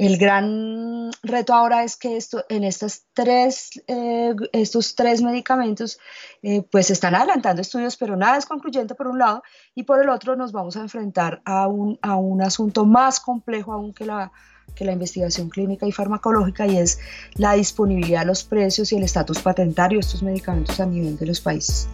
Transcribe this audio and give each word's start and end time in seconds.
El 0.00 0.16
gran 0.16 1.10
reto 1.22 1.52
ahora 1.52 1.84
es 1.84 1.98
que 1.98 2.16
esto, 2.16 2.46
en 2.48 2.64
estas 2.64 3.04
tres, 3.12 3.68
eh, 3.86 4.34
estos 4.50 4.94
tres 4.94 5.20
medicamentos 5.20 5.98
eh, 6.42 6.62
pues 6.62 6.86
se 6.86 6.94
están 6.94 7.14
adelantando 7.14 7.60
estudios, 7.60 7.98
pero 7.98 8.16
nada 8.16 8.38
es 8.38 8.46
concluyente 8.46 8.94
por 8.94 9.08
un 9.08 9.18
lado 9.18 9.42
y 9.74 9.82
por 9.82 10.00
el 10.00 10.08
otro 10.08 10.36
nos 10.36 10.52
vamos 10.52 10.78
a 10.78 10.80
enfrentar 10.80 11.42
a 11.44 11.68
un, 11.68 11.98
a 12.00 12.16
un 12.16 12.40
asunto 12.40 12.86
más 12.86 13.20
complejo 13.20 13.74
aún 13.74 13.92
que 13.92 14.06
la, 14.06 14.32
que 14.74 14.86
la 14.86 14.92
investigación 14.92 15.50
clínica 15.50 15.86
y 15.86 15.92
farmacológica 15.92 16.66
y 16.66 16.78
es 16.78 16.98
la 17.34 17.52
disponibilidad, 17.52 18.24
los 18.24 18.42
precios 18.42 18.92
y 18.92 18.96
el 18.96 19.02
estatus 19.02 19.40
patentario 19.40 19.98
de 19.98 20.00
estos 20.00 20.22
medicamentos 20.22 20.80
a 20.80 20.86
nivel 20.86 21.18
de 21.18 21.26
los 21.26 21.42
países. 21.42 21.90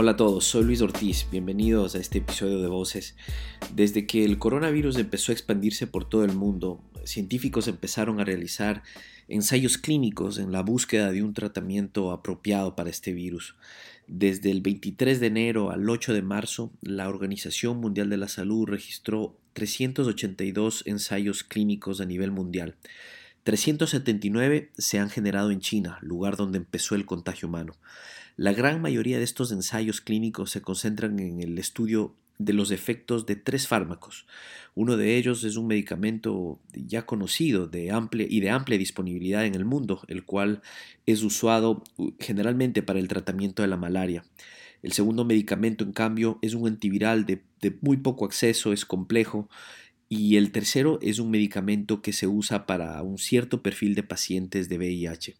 Hola 0.00 0.12
a 0.12 0.16
todos, 0.16 0.44
soy 0.44 0.62
Luis 0.62 0.80
Ortiz, 0.80 1.26
bienvenidos 1.28 1.96
a 1.96 1.98
este 1.98 2.18
episodio 2.18 2.62
de 2.62 2.68
Voces. 2.68 3.16
Desde 3.74 4.06
que 4.06 4.24
el 4.24 4.38
coronavirus 4.38 4.96
empezó 4.96 5.32
a 5.32 5.34
expandirse 5.34 5.88
por 5.88 6.08
todo 6.08 6.24
el 6.24 6.34
mundo, 6.34 6.80
científicos 7.02 7.66
empezaron 7.66 8.20
a 8.20 8.24
realizar 8.24 8.84
ensayos 9.26 9.76
clínicos 9.76 10.38
en 10.38 10.52
la 10.52 10.62
búsqueda 10.62 11.10
de 11.10 11.24
un 11.24 11.34
tratamiento 11.34 12.12
apropiado 12.12 12.76
para 12.76 12.90
este 12.90 13.12
virus. 13.12 13.56
Desde 14.06 14.52
el 14.52 14.60
23 14.60 15.18
de 15.18 15.26
enero 15.26 15.72
al 15.72 15.90
8 15.90 16.14
de 16.14 16.22
marzo, 16.22 16.70
la 16.80 17.08
Organización 17.08 17.78
Mundial 17.78 18.08
de 18.08 18.18
la 18.18 18.28
Salud 18.28 18.68
registró 18.68 19.36
382 19.54 20.84
ensayos 20.86 21.42
clínicos 21.42 22.00
a 22.00 22.04
nivel 22.04 22.30
mundial. 22.30 22.76
379 23.42 24.70
se 24.78 25.00
han 25.00 25.10
generado 25.10 25.50
en 25.50 25.58
China, 25.58 25.98
lugar 26.02 26.36
donde 26.36 26.58
empezó 26.58 26.94
el 26.94 27.04
contagio 27.04 27.48
humano. 27.48 27.72
La 28.38 28.52
gran 28.52 28.80
mayoría 28.80 29.18
de 29.18 29.24
estos 29.24 29.50
ensayos 29.50 30.00
clínicos 30.00 30.52
se 30.52 30.62
concentran 30.62 31.18
en 31.18 31.42
el 31.42 31.58
estudio 31.58 32.14
de 32.38 32.52
los 32.52 32.70
efectos 32.70 33.26
de 33.26 33.34
tres 33.34 33.66
fármacos. 33.66 34.28
Uno 34.76 34.96
de 34.96 35.16
ellos 35.16 35.42
es 35.42 35.56
un 35.56 35.66
medicamento 35.66 36.60
ya 36.72 37.04
conocido 37.04 37.66
de 37.66 37.90
amplia 37.90 38.28
y 38.30 38.38
de 38.38 38.50
amplia 38.50 38.78
disponibilidad 38.78 39.44
en 39.44 39.56
el 39.56 39.64
mundo, 39.64 40.02
el 40.06 40.24
cual 40.24 40.62
es 41.04 41.24
usado 41.24 41.82
generalmente 42.20 42.80
para 42.80 43.00
el 43.00 43.08
tratamiento 43.08 43.62
de 43.62 43.68
la 43.68 43.76
malaria. 43.76 44.24
El 44.84 44.92
segundo 44.92 45.24
medicamento, 45.24 45.82
en 45.82 45.90
cambio, 45.90 46.38
es 46.40 46.54
un 46.54 46.68
antiviral 46.68 47.26
de, 47.26 47.42
de 47.60 47.76
muy 47.80 47.96
poco 47.96 48.24
acceso, 48.24 48.72
es 48.72 48.84
complejo, 48.84 49.48
y 50.08 50.36
el 50.36 50.52
tercero 50.52 51.00
es 51.02 51.18
un 51.18 51.32
medicamento 51.32 52.02
que 52.02 52.12
se 52.12 52.28
usa 52.28 52.66
para 52.66 53.02
un 53.02 53.18
cierto 53.18 53.64
perfil 53.64 53.96
de 53.96 54.04
pacientes 54.04 54.68
de 54.68 54.78
VIH. 54.78 55.34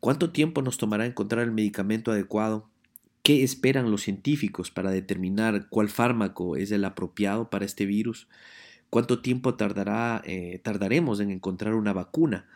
¿Cuánto 0.00 0.30
tiempo 0.30 0.62
nos 0.62 0.78
tomará 0.78 1.06
encontrar 1.06 1.44
el 1.44 1.50
medicamento 1.50 2.12
adecuado? 2.12 2.68
¿Qué 3.24 3.42
esperan 3.42 3.90
los 3.90 4.02
científicos 4.02 4.70
para 4.70 4.92
determinar 4.92 5.68
cuál 5.68 5.88
fármaco 5.88 6.56
es 6.56 6.70
el 6.70 6.84
apropiado 6.84 7.50
para 7.50 7.64
este 7.64 7.84
virus? 7.84 8.28
¿Cuánto 8.90 9.20
tiempo 9.20 9.56
tardará, 9.56 10.22
eh, 10.24 10.60
tardaremos 10.62 11.18
en 11.18 11.30
encontrar 11.30 11.74
una 11.74 11.92
vacuna? 11.92 12.46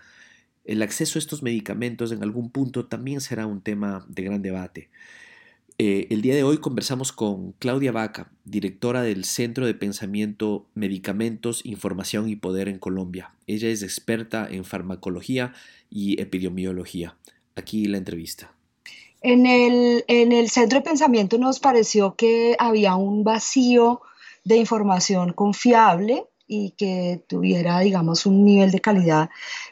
El 0.65 0.83
acceso 0.83 1.19
a 1.19 1.21
estos 1.21 1.43
medicamentos 1.43 2.13
en 2.13 2.23
algún 2.23 2.51
punto 2.51 2.87
también 2.87 3.21
será 3.21 3.47
un 3.47 3.61
tema 3.61 4.07
de 4.09 4.23
gran 4.23 4.41
debate. 4.41 4.89
Eh, 5.79 6.07
el 6.11 6.23
día 6.23 6.37
de 6.37 6.45
hoy 6.45 6.59
conversamos 6.59 7.11
con 7.11 7.53
Claudia 7.59 7.91
Vaca, 7.91 8.31
directora 8.45 9.03
del 9.03 9.25
Centro 9.25 9.67
de 9.67 9.75
Pensamiento 9.75 10.69
Medicamentos, 10.75 11.67
Información 11.67 12.29
y 12.29 12.37
Poder 12.37 12.69
en 12.69 12.79
Colombia. 12.79 13.35
Ella 13.49 13.69
es 13.69 13.83
experta 13.83 14.47
en 14.49 14.65
farmacología 14.65 15.55
y 15.91 16.21
epidemiología. 16.21 17.17
Aquí 17.57 17.87
la 17.87 17.99
entrevista. 17.99 18.53
En 19.21 19.47
el, 19.47 20.05
en 20.09 20.33
el 20.33 20.51
centro 20.51 20.81
de 20.81 20.85
pensamiento 20.85 21.39
nos 21.39 21.61
pareció 21.61 22.17
que 22.17 22.57
había 22.59 22.97
un 22.97 23.23
vacío 23.23 24.01
de 24.45 24.57
información 24.57 25.33
confiable 25.33 26.25
y 26.49 26.73
que 26.73 27.23
tuviera, 27.29 27.81
digamos, 27.81 28.27
un 28.27 28.45
nivel 28.45 28.71
de 28.71 28.81
calidad 28.81 29.31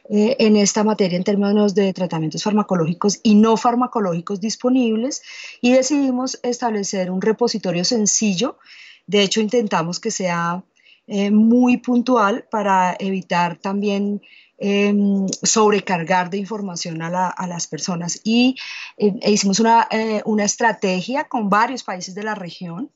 eh, 0.09 0.37
en 0.39 0.57
esta 0.57 0.85
materia 0.85 1.17
en 1.17 1.25
términos 1.25 1.75
de 1.75 1.93
tratamientos 1.93 2.43
farmacológicos 2.43 3.21
y 3.23 3.35
no 3.35 3.57
farmacológicos 3.57 4.41
disponibles 4.41 5.23
y 5.61 5.73
decidimos 5.73 6.39
establecer 6.43 7.11
un 7.11 7.21
repositorio 7.21 7.85
sencillo. 7.85 8.59
De 9.07 9.23
hecho, 9.23 9.41
intentamos 9.41 10.01
que 10.01 10.11
sea 10.11 10.65
eh, 11.07 11.31
muy 11.31 11.79
puntual 11.79 12.47
para 12.51 12.97
evitar 12.99 13.59
también 13.59 14.23
Em, 14.63 15.27
sobrecargar 15.43 16.29
de 16.29 16.37
información 16.37 17.01
a, 17.01 17.47
las 17.47 17.67
personas. 17.67 18.21
Y 18.25 18.57
eh, 18.99 19.15
hicimos 19.25 19.59
una, 19.59 19.89
eh, 19.91 20.21
una 20.27 20.45
estrategia 20.45 21.25
con 21.25 21.49
varios 21.49 21.83
países 21.83 22.15
de 22.15 22.23
la 22.23 22.35
región 22.35 22.91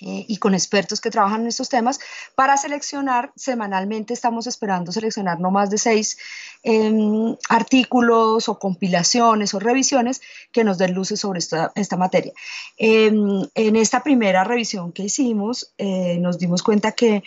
eh, 0.00 0.24
y 0.26 0.38
con 0.38 0.54
expertos 0.54 1.02
que 1.02 1.10
trabajan 1.10 1.42
en 1.42 1.48
estos 1.48 1.68
temas 1.68 2.00
para 2.34 2.56
seleccionar 2.56 3.32
semanalmente, 3.36 4.14
estamos 4.14 4.46
esperando 4.46 4.92
seleccionar 4.92 5.40
no 5.40 5.50
más 5.50 5.68
de 5.68 5.76
seis 5.76 6.16
em, 6.64 7.36
artículos 7.48 8.48
o 8.48 8.58
compilaciones 8.58 9.54
o 9.54 9.60
revisiones 9.60 10.20
que 10.50 10.64
nos 10.64 10.78
den 10.78 10.94
luces 10.94 11.20
sobre 11.20 11.38
esta, 11.38 11.70
esta 11.76 11.96
materia. 11.96 12.32
Em, 12.78 13.46
en 13.54 13.76
esta 13.76 14.02
primera 14.02 14.42
revisión 14.44 14.92
que 14.92 15.04
hicimos, 15.04 15.72
eh, 15.78 16.18
nos 16.18 16.38
dimos 16.38 16.62
cuenta 16.62 16.92
que 16.92 17.22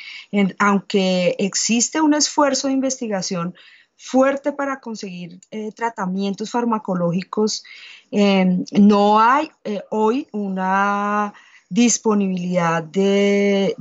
aunque 0.58 1.36
existe 1.38 2.02
un 2.02 2.14
esfuerzo 2.14 2.68
de 2.68 2.74
investigación 2.74 3.56
fuerte 3.96 4.52
para 4.52 4.80
conseguir 4.80 5.40
eh, 5.52 5.72
tratamientos 5.72 6.52
farmacológicos, 6.52 7.64
em, 8.12 8.66
no 8.72 9.20
hay 9.20 9.52
hoy 9.90 10.28
una 10.32 11.34
disponibilidad 11.70 12.84
de, 12.84 13.76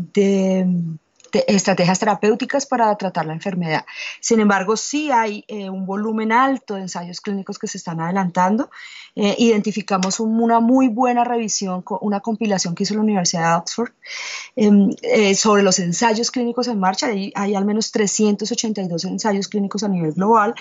estrategias 1.46 1.98
terapéuticas 1.98 2.66
para 2.66 2.94
tratar 2.96 3.26
la 3.26 3.32
enfermedad. 3.32 3.84
Sin 4.20 4.40
embargo, 4.40 4.76
sí 4.76 5.10
hay 5.10 5.44
eh, 5.48 5.70
un 5.70 5.86
volumen 5.86 6.32
alto 6.32 6.74
de 6.74 6.82
ensayos 6.82 7.20
clínicos 7.20 7.58
que 7.58 7.66
se 7.66 7.78
están 7.78 8.00
adelantando. 8.00 8.70
Eh, 9.14 9.34
identificamos 9.38 10.20
una 10.20 10.60
muy 10.60 10.88
buena 10.88 11.24
revisión, 11.24 11.84
una 12.00 12.20
compilación 12.20 12.74
que 12.74 12.82
hizo 12.82 12.94
la 12.94 13.00
Universidad 13.00 13.50
de 13.50 13.56
Oxford 13.56 13.90
em, 14.56 14.90
eh, 15.02 15.34
sobre 15.34 15.62
los 15.62 15.78
ensayos 15.78 16.30
clínicos 16.30 16.68
en 16.68 16.78
marcha. 16.78 17.06
Hay 17.06 17.54
al 17.54 17.64
menos 17.64 17.92
382 17.92 19.04
ensayos 19.04 19.48
clínicos 19.48 19.82
a 19.82 19.88
nivel 19.88 20.12
global 20.12 20.54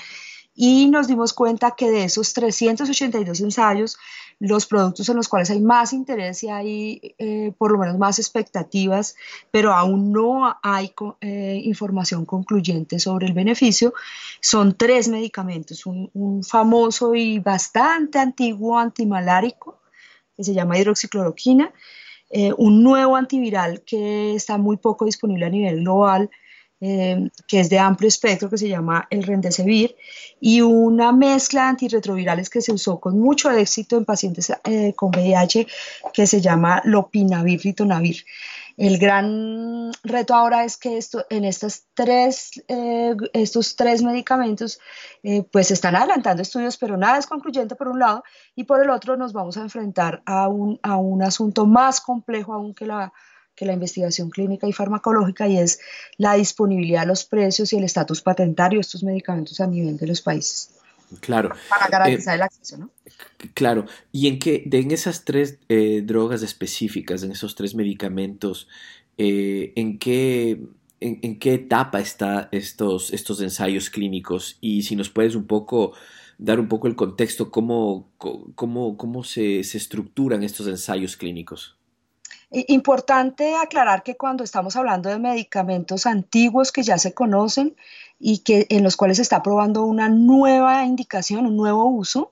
y 0.55 0.87
nos 0.87 1.07
dimos 1.07 1.33
cuenta 1.33 1.71
que 1.71 1.91
de 1.91 2.05
esos 2.05 2.33
382 2.33 3.41
ensayos, 3.41 3.97
los 4.39 4.65
productos 4.65 5.07
en 5.09 5.17
los 5.17 5.27
cuales 5.27 5.49
hay 5.49 5.61
más 5.61 5.91
interés 5.91 6.43
y 6.43 6.49
hay 6.49 7.15
eh, 7.17 7.51
por 7.57 7.71
lo 7.71 7.77
menos 7.77 7.97
más 7.97 8.19
expectativas, 8.19 9.15
pero 9.51 9.73
aún 9.73 10.11
no 10.11 10.57
hay 10.63 10.93
eh, 11.21 11.61
información 11.63 12.25
concluyente 12.25 12.99
sobre 12.99 13.27
el 13.27 13.33
beneficio, 13.33 13.93
son 14.39 14.77
tres 14.77 15.09
medicamentos, 15.09 15.85
un, 15.85 16.43
famoso 16.43 17.15
y 17.15 17.39
bastante 17.39 18.19
antiguo 18.19 18.79
antimalárico 18.79 19.79
que 20.35 20.43
se 20.43 20.53
llama 20.53 20.77
hidroxicloroquina, 20.77 21.73
eh, 22.29 22.53
un 22.57 22.83
nuevo 22.83 23.15
antiviral 23.15 23.81
que 23.81 24.35
está 24.35 24.57
muy 24.57 24.77
poco 24.77 25.05
disponible 25.05 25.45
a 25.45 25.49
nivel 25.49 25.81
global, 25.81 26.29
Em, 26.81 27.29
que 27.47 27.61
es 27.61 27.69
de 27.69 27.79
amplio 27.79 28.09
espectro, 28.09 28.49
que 28.49 28.57
se 28.57 28.67
llama 28.67 29.07
el 29.09 29.23
Rendesivir, 29.23 29.95
y 30.41 30.59
una 30.59 31.13
mezcla 31.13 31.63
de 31.63 31.67
antirretrovirales 31.69 32.49
que 32.49 32.61
se 32.61 32.73
usó 32.73 32.99
con 32.99 33.17
mucho 33.17 33.49
éxito 33.49 33.97
en 33.97 34.03
pacientes 34.03 34.51
eh, 34.65 34.93
con 34.93 35.09
VIH, 35.09 35.67
que 36.13 36.27
se 36.27 36.41
llama 36.41 36.81
Lopinavir, 36.83 37.61
Ritonavir. 37.61 38.25
El 38.75 38.97
gran 38.97 39.93
reto 40.03 40.35
ahora 40.35 40.65
es 40.65 40.75
que 40.75 40.97
esto, 40.97 41.25
en 41.29 41.45
estas 41.45 41.85
tres, 41.93 42.61
eh, 42.67 43.15
estos 43.31 43.77
tres 43.77 44.03
medicamentos 44.03 44.79
eh, 45.23 45.43
pues 45.49 45.71
están 45.71 45.95
adelantando 45.95 46.41
estudios, 46.41 46.75
pero 46.75 46.97
nada 46.97 47.17
es 47.17 47.25
concluyente 47.25 47.75
por 47.75 47.87
un 47.87 47.99
lado 47.99 48.25
y 48.53 48.65
por 48.65 48.83
el 48.83 48.89
otro 48.89 49.15
nos 49.15 49.31
vamos 49.31 49.55
a 49.55 49.61
enfrentar 49.61 50.21
a 50.25 50.49
un, 50.49 50.77
a 50.83 50.97
un 50.97 51.23
asunto 51.23 51.65
más 51.65 52.01
complejo 52.01 52.53
aún 52.53 52.73
que 52.73 52.85
la 52.85 53.13
que 53.55 53.65
la 53.65 53.73
investigación 53.73 54.29
clínica 54.29 54.67
y 54.67 54.73
farmacológica 54.73 55.47
y 55.47 55.57
es 55.57 55.79
la 56.17 56.33
disponibilidad, 56.33 57.07
los 57.07 57.25
precios 57.25 57.71
y 57.73 57.77
el 57.77 57.83
estatus 57.83 58.21
patentario 58.21 58.77
de 58.77 58.81
estos 58.81 59.03
medicamentos 59.03 59.59
a 59.59 59.67
nivel 59.67 59.97
de 59.97 60.07
los 60.07 60.21
países. 60.21 60.71
Claro. 61.19 61.51
Para 61.69 61.87
garantizar 61.87 62.33
eh, 62.33 62.37
el 62.37 62.41
acceso, 62.41 62.77
¿no? 62.77 62.89
Claro. 63.53 63.85
¿Y 64.11 64.27
en 64.27 64.39
qué, 64.39 64.63
de, 64.65 64.79
en 64.79 64.91
esas 64.91 65.23
tres 65.23 65.59
eh, 65.69 66.01
drogas 66.03 66.41
específicas, 66.41 67.23
en 67.23 67.31
esos 67.31 67.55
tres 67.55 67.75
medicamentos, 67.75 68.67
eh, 69.17 69.71
en 69.75 69.99
qué 69.99 70.61
en, 70.99 71.37
qué 71.39 71.53
etapa 71.53 71.99
están 71.99 72.47
estos, 72.51 73.13
estos 73.13 73.39
ensayos 73.41 73.89
clínicos? 73.89 74.57
Y 74.61 74.83
si 74.83 74.95
nos 74.95 75.09
puedes 75.09 75.35
un 75.35 75.45
poco 75.45 75.93
dar 76.37 76.59
un 76.59 76.67
poco 76.67 76.87
el 76.87 76.95
contexto, 76.95 77.51
cómo, 77.51 78.09
cómo, 78.17 78.97
cómo 78.97 79.23
se, 79.23 79.63
se 79.63 79.77
estructuran 79.77 80.43
estos 80.43 80.67
ensayos 80.67 81.15
clínicos. 81.15 81.74
Importante 82.67 83.55
aclarar 83.55 84.03
que 84.03 84.15
cuando 84.15 84.43
estamos 84.43 84.75
hablando 84.75 85.09
de 85.09 85.19
medicamentos 85.19 86.05
antiguos 86.05 86.71
que 86.71 86.83
ya 86.83 86.97
se 86.97 87.13
conocen 87.13 87.75
y 88.19 88.39
que 88.39 88.65
en 88.69 88.83
los 88.83 88.95
cuales 88.95 89.17
se 89.17 89.23
está 89.23 89.43
probando 89.43 89.83
una 89.83 90.07
nueva 90.07 90.85
indicación, 90.85 91.45
un 91.45 91.57
nuevo 91.57 91.85
uso, 91.85 92.31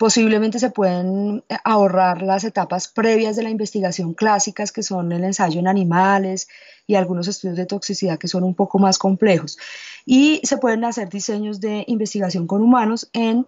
Posiblemente 0.00 0.58
se 0.58 0.70
pueden 0.70 1.44
ahorrar 1.62 2.22
las 2.22 2.44
etapas 2.44 2.88
previas 2.88 3.36
de 3.36 3.42
la 3.42 3.50
investigación 3.50 4.14
clásicas, 4.14 4.72
que 4.72 4.82
son 4.82 5.12
el 5.12 5.24
ensayo 5.24 5.60
en 5.60 5.68
animales 5.68 6.48
y 6.86 6.94
algunos 6.94 7.28
estudios 7.28 7.58
de 7.58 7.66
toxicidad 7.66 8.18
que 8.18 8.26
son 8.26 8.42
un 8.42 8.54
poco 8.54 8.78
más 8.78 8.96
complejos. 8.96 9.58
Y 10.06 10.40
se 10.42 10.56
pueden 10.56 10.86
hacer 10.86 11.10
diseños 11.10 11.60
de 11.60 11.84
investigación 11.86 12.46
con 12.46 12.62
humanos 12.62 13.10
en 13.12 13.46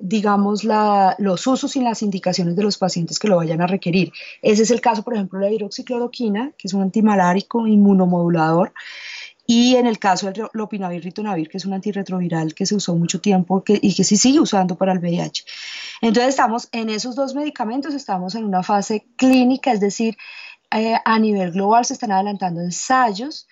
digamos, 0.00 0.64
los 0.64 1.46
usos 1.46 1.76
y 1.76 1.80
las 1.80 2.02
indicaciones 2.02 2.56
de 2.56 2.62
los 2.62 2.78
pacientes 2.78 3.18
que 3.18 3.28
lo 3.28 3.36
vayan 3.36 3.60
a 3.60 3.66
requerir. 3.66 4.12
Ese 4.42 4.62
es 4.62 4.70
el 4.70 4.80
caso, 4.80 5.02
por 5.02 5.14
ejemplo, 5.14 5.38
de 5.38 5.46
la 5.46 5.52
hidroxicloroquina, 5.52 6.52
que 6.56 6.68
es 6.68 6.74
un 6.74 6.82
antimalárico 6.82 7.66
inmunomodulador, 7.66 8.72
y 9.46 9.74
en 9.76 9.86
el 9.86 9.98
caso 9.98 10.30
del 10.30 10.46
lopinavir 10.52 11.02
ritonavir, 11.02 11.48
que 11.48 11.58
es 11.58 11.64
un 11.64 11.72
antirretroviral 11.72 12.54
que 12.54 12.66
se 12.66 12.76
usó 12.76 12.94
mucho 12.94 13.20
tiempo 13.20 13.64
y 13.66 13.94
que 13.94 14.04
se 14.04 14.16
sigue 14.16 14.38
usando 14.38 14.76
para 14.76 14.92
el 14.92 15.00
VIH. 15.00 15.44
Entonces 16.02 16.30
estamos 16.30 16.68
en 16.70 16.88
esos 16.88 17.16
dos 17.16 17.34
medicamentos, 17.34 17.92
estamos 17.92 18.36
en 18.36 18.44
una 18.44 18.62
fase 18.62 19.06
clínica, 19.16 19.72
es 19.72 19.80
decir, 19.80 20.16
eh, 20.70 20.94
a 21.04 21.18
nivel 21.18 21.50
global 21.50 21.84
se 21.84 21.94
están 21.94 22.12
adelantando 22.12 22.60
ensayos 22.60 23.48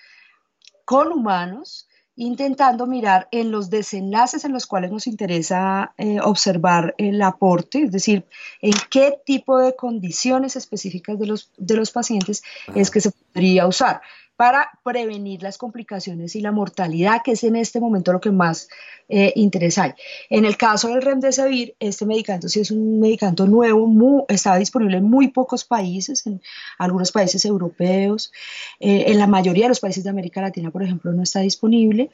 con 0.85 1.11
humanos 1.11 1.88
intentando 2.19 2.87
mirar 2.87 3.29
en 3.31 3.53
los 3.53 3.71
desenlaces 3.71 4.45
en 4.45 4.53
los 4.53 4.67
cuales 4.67 4.91
nos 4.91 5.07
interesa 5.07 5.95
eh, 5.97 6.19
observar 6.21 6.95
el 6.99 7.23
aporte, 7.23 7.83
es 7.83 7.93
decir, 7.93 8.27
en 8.61 8.73
qué 8.91 9.21
tipo 9.25 9.59
de 9.59 9.77
condiciones 9.77 10.57
específicas 10.57 11.19
de 11.19 11.27
los, 11.27 11.53
de 11.57 11.77
los 11.77 11.93
pacientes 11.93 12.43
es 12.75 12.91
que 12.91 13.01
se 13.01 13.13
podría 13.13 13.69
usar 13.69 14.01
para 14.39 14.71
prevenir 14.85 15.43
las 15.43 15.59
complicaciones 15.59 16.37
y 16.37 16.41
la 16.41 16.53
mortalidad, 16.53 17.23
que 17.25 17.33
es 17.33 17.43
en 17.43 17.57
este 17.57 17.81
momento 17.81 18.13
lo 18.13 18.21
que 18.21 18.31
más 18.31 18.69
eh, 19.09 19.33
interesa 19.35 19.83
hay. 19.83 19.95
En 20.31 20.45
el 20.45 20.57
caso 20.57 20.87
del 20.87 21.03
Remdesivir, 21.03 21.75
este 21.81 22.07
medicamento 22.07 22.49
sí 22.49 22.61
es 22.61 22.71
un 22.71 23.01
medicamento 23.01 23.49
nuevo, 23.49 24.25
está 24.29 24.55
disponible 24.55 24.99
en 24.99 25.11
muy 25.11 25.27
pocos 25.27 25.65
países, 25.65 26.25
en 26.25 26.41
algunos 26.79 27.11
países 27.11 27.45
europeos, 27.45 28.31
eh, 28.79 29.07
en 29.09 29.19
la 29.19 29.27
mayoría 29.27 29.65
de 29.65 29.71
los 29.71 29.81
países 29.81 30.05
de 30.05 30.11
América 30.11 30.41
Latina, 30.41 30.71
por 30.71 30.85
ejemplo, 30.85 31.13
no 31.13 31.25
está 31.25 31.41
disponible. 31.41 32.11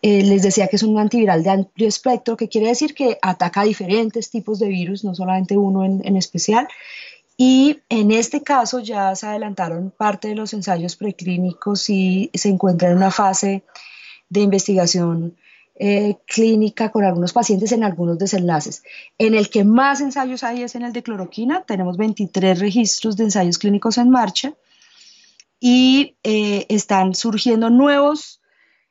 Eh, 0.00 0.22
les 0.22 0.42
decía 0.42 0.68
que 0.68 0.76
es 0.76 0.84
un 0.84 0.96
antiviral 0.96 1.42
de 1.42 1.50
amplio 1.50 1.88
espectro, 1.88 2.36
que 2.36 2.48
quiere 2.48 2.68
decir 2.68 2.94
que 2.94 3.18
ataca 3.20 3.64
diferentes 3.64 4.30
tipos 4.30 4.60
de 4.60 4.68
virus, 4.68 5.02
no 5.02 5.12
solamente 5.12 5.56
uno 5.56 5.84
en, 5.84 6.02
en 6.04 6.16
especial. 6.16 6.68
Y 7.40 7.82
en 7.88 8.10
este 8.10 8.42
caso 8.42 8.80
ya 8.80 9.14
se 9.14 9.28
adelantaron 9.28 9.92
parte 9.96 10.26
de 10.26 10.34
los 10.34 10.52
ensayos 10.52 10.96
preclínicos 10.96 11.88
y 11.88 12.32
se 12.34 12.48
encuentra 12.48 12.90
en 12.90 12.96
una 12.96 13.12
fase 13.12 13.62
de 14.28 14.40
investigación 14.40 15.36
eh, 15.76 16.16
clínica 16.26 16.90
con 16.90 17.04
algunos 17.04 17.32
pacientes 17.32 17.70
en 17.70 17.84
algunos 17.84 18.18
desenlaces. 18.18 18.82
En 19.18 19.36
el 19.36 19.50
que 19.50 19.62
más 19.62 20.00
ensayos 20.00 20.42
hay 20.42 20.64
es 20.64 20.74
en 20.74 20.82
el 20.82 20.92
de 20.92 21.04
cloroquina. 21.04 21.62
Tenemos 21.62 21.96
23 21.96 22.58
registros 22.58 23.16
de 23.16 23.24
ensayos 23.24 23.58
clínicos 23.58 23.98
en 23.98 24.10
marcha 24.10 24.54
y 25.60 26.16
eh, 26.24 26.66
están 26.68 27.14
surgiendo 27.14 27.70
nuevos 27.70 28.40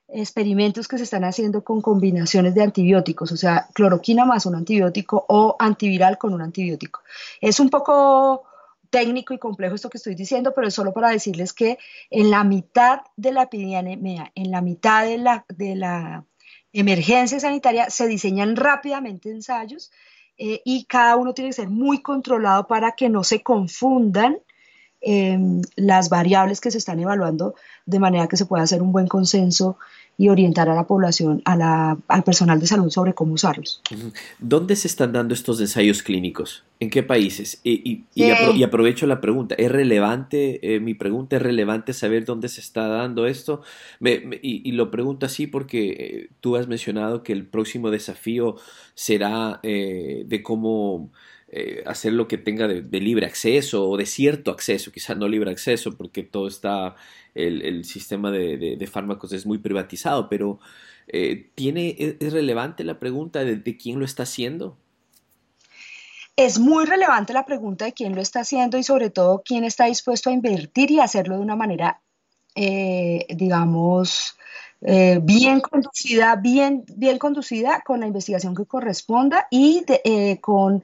experimentos 0.07 0.87
que 0.87 0.97
se 0.97 1.03
están 1.03 1.23
haciendo 1.23 1.63
con 1.63 1.81
combinaciones 1.81 2.55
de 2.55 2.63
antibióticos, 2.63 3.31
o 3.31 3.37
sea, 3.37 3.67
cloroquina 3.73 4.25
más 4.25 4.45
un 4.45 4.55
antibiótico 4.55 5.25
o 5.27 5.55
antiviral 5.59 6.17
con 6.17 6.33
un 6.33 6.41
antibiótico. 6.41 7.01
Es 7.41 7.59
un 7.59 7.69
poco 7.69 8.43
técnico 8.89 9.33
y 9.33 9.37
complejo 9.39 9.75
esto 9.75 9.89
que 9.89 9.97
estoy 9.97 10.15
diciendo, 10.15 10.53
pero 10.55 10.67
es 10.67 10.73
solo 10.73 10.93
para 10.93 11.09
decirles 11.09 11.53
que 11.53 11.77
en 12.09 12.31
la 12.31 12.43
mitad 12.43 13.01
de 13.17 13.31
la 13.31 13.43
epidemia, 13.43 14.31
en 14.33 14.51
la 14.51 14.61
mitad 14.61 15.05
de 15.05 15.75
la, 15.75 16.25
emergencia 16.73 17.39
sanitaria, 17.39 17.89
se 17.89 18.07
diseñan 18.07 18.55
rápidamente 18.55 19.31
ensayos 19.31 19.91
eh, 20.37 20.61
y 20.63 20.85
cada 20.85 21.15
uno 21.15 21.33
tiene 21.33 21.49
que 21.49 21.55
ser 21.55 21.69
muy 21.69 22.01
controlado 22.01 22.67
para 22.67 22.91
que 22.91 23.09
no 23.09 23.23
se 23.23 23.41
confundan 23.41 24.37
em, 25.01 25.61
las 25.75 26.09
variables 26.09 26.61
que 26.61 26.71
se 26.71 26.77
están 26.77 26.99
evaluando 26.99 27.55
de 27.85 27.99
manera 27.99 28.27
que 28.27 28.37
se 28.37 28.45
pueda 28.45 28.63
hacer 28.63 28.81
un 28.81 28.91
buen 28.91 29.07
consenso 29.07 29.77
y 30.19 30.29
orientar 30.29 30.67
a 30.67 30.75
la 30.75 30.87
población, 30.87 31.43
al 31.45 32.23
personal 32.25 32.59
de 32.59 32.65
salud 32.65 32.89
sobre 32.89 33.13
cómo 33.13 33.33
usarlos. 33.33 33.83
¿Dónde 34.39 34.75
se 34.75 34.87
están 34.87 35.13
dando 35.13 35.35
estos 35.35 35.61
ensayos 35.61 36.01
clínicos? 36.01 36.63
¿En 36.79 36.89
qué 36.89 37.03
países? 37.03 37.61
Y, 37.63 38.03
aprovecho 38.63 39.05
la 39.05 39.21
pregunta, 39.21 39.53
¿es 39.55 39.71
relevante, 39.71 40.75
eh, 40.75 40.79
mi 40.79 40.95
pregunta 40.95 41.35
es 41.35 41.41
relevante 41.43 41.93
saber 41.93 42.25
dónde 42.25 42.49
se 42.49 42.61
está 42.61 42.87
dando 42.87 43.27
esto? 43.27 43.61
y, 44.41 44.71
lo 44.71 44.89
pregunto 44.89 45.27
así 45.27 45.45
porque 45.45 45.89
eh, 45.89 46.29
tú 46.41 46.55
has 46.55 46.67
mencionado 46.67 47.21
que 47.21 47.33
el 47.33 47.45
próximo 47.45 47.91
desafío 47.91 48.55
será 48.95 49.59
eh, 49.61 50.23
de 50.25 50.41
cómo 50.41 51.11
eh, 51.49 51.81
hacer 51.85 52.11
lo 52.11 52.27
que 52.27 52.37
tenga 52.37 52.67
de, 52.67 52.99
libre 52.99 53.25
acceso 53.25 53.89
o 53.89 53.95
de 53.95 54.05
cierto 54.05 54.51
acceso, 54.51 54.91
quizás 54.91 55.15
no 55.15 55.29
libre 55.29 55.49
acceso 55.49 55.95
porque 55.95 56.21
todo 56.21 56.49
está, 56.49 56.95
el, 57.35 57.85
sistema 57.85 58.31
de, 58.31 58.89
fármacos 58.91 59.31
es 59.31 59.45
muy 59.45 59.57
privatizado, 59.57 60.27
pero 60.27 60.59
eh, 61.07 61.49
¿tiene, 61.55 61.95
es, 61.97 62.33
relevante 62.33 62.83
la 62.83 62.99
pregunta 62.99 63.45
de, 63.45 63.77
quién 63.77 63.97
lo 63.97 64.03
está 64.03 64.23
haciendo? 64.23 64.77
Es 66.35 66.59
muy 66.59 66.85
relevante 66.85 67.31
la 67.31 67.45
pregunta 67.45 67.85
de 67.85 67.93
quién 67.93 68.13
lo 68.13 68.21
está 68.21 68.41
haciendo 68.41 68.77
y 68.77 68.83
sobre 68.83 69.09
todo 69.09 69.41
quién 69.43 69.63
está 69.63 69.85
dispuesto 69.85 70.29
a 70.29 70.33
invertir 70.33 70.91
y 70.91 70.99
hacerlo 70.99 71.37
de 71.37 71.41
una 71.43 71.55
manera, 71.55 72.01
eh, 72.55 73.25
digamos, 73.29 74.37
bien 74.81 75.59
conducida, 75.61 76.35
bien, 76.35 76.85
bien 76.95 77.17
conducida 77.17 77.81
con 77.85 77.99
la 77.99 78.07
investigación 78.07 78.55
que 78.55 78.65
corresponda 78.65 79.47
y 79.49 79.85
con 80.41 80.83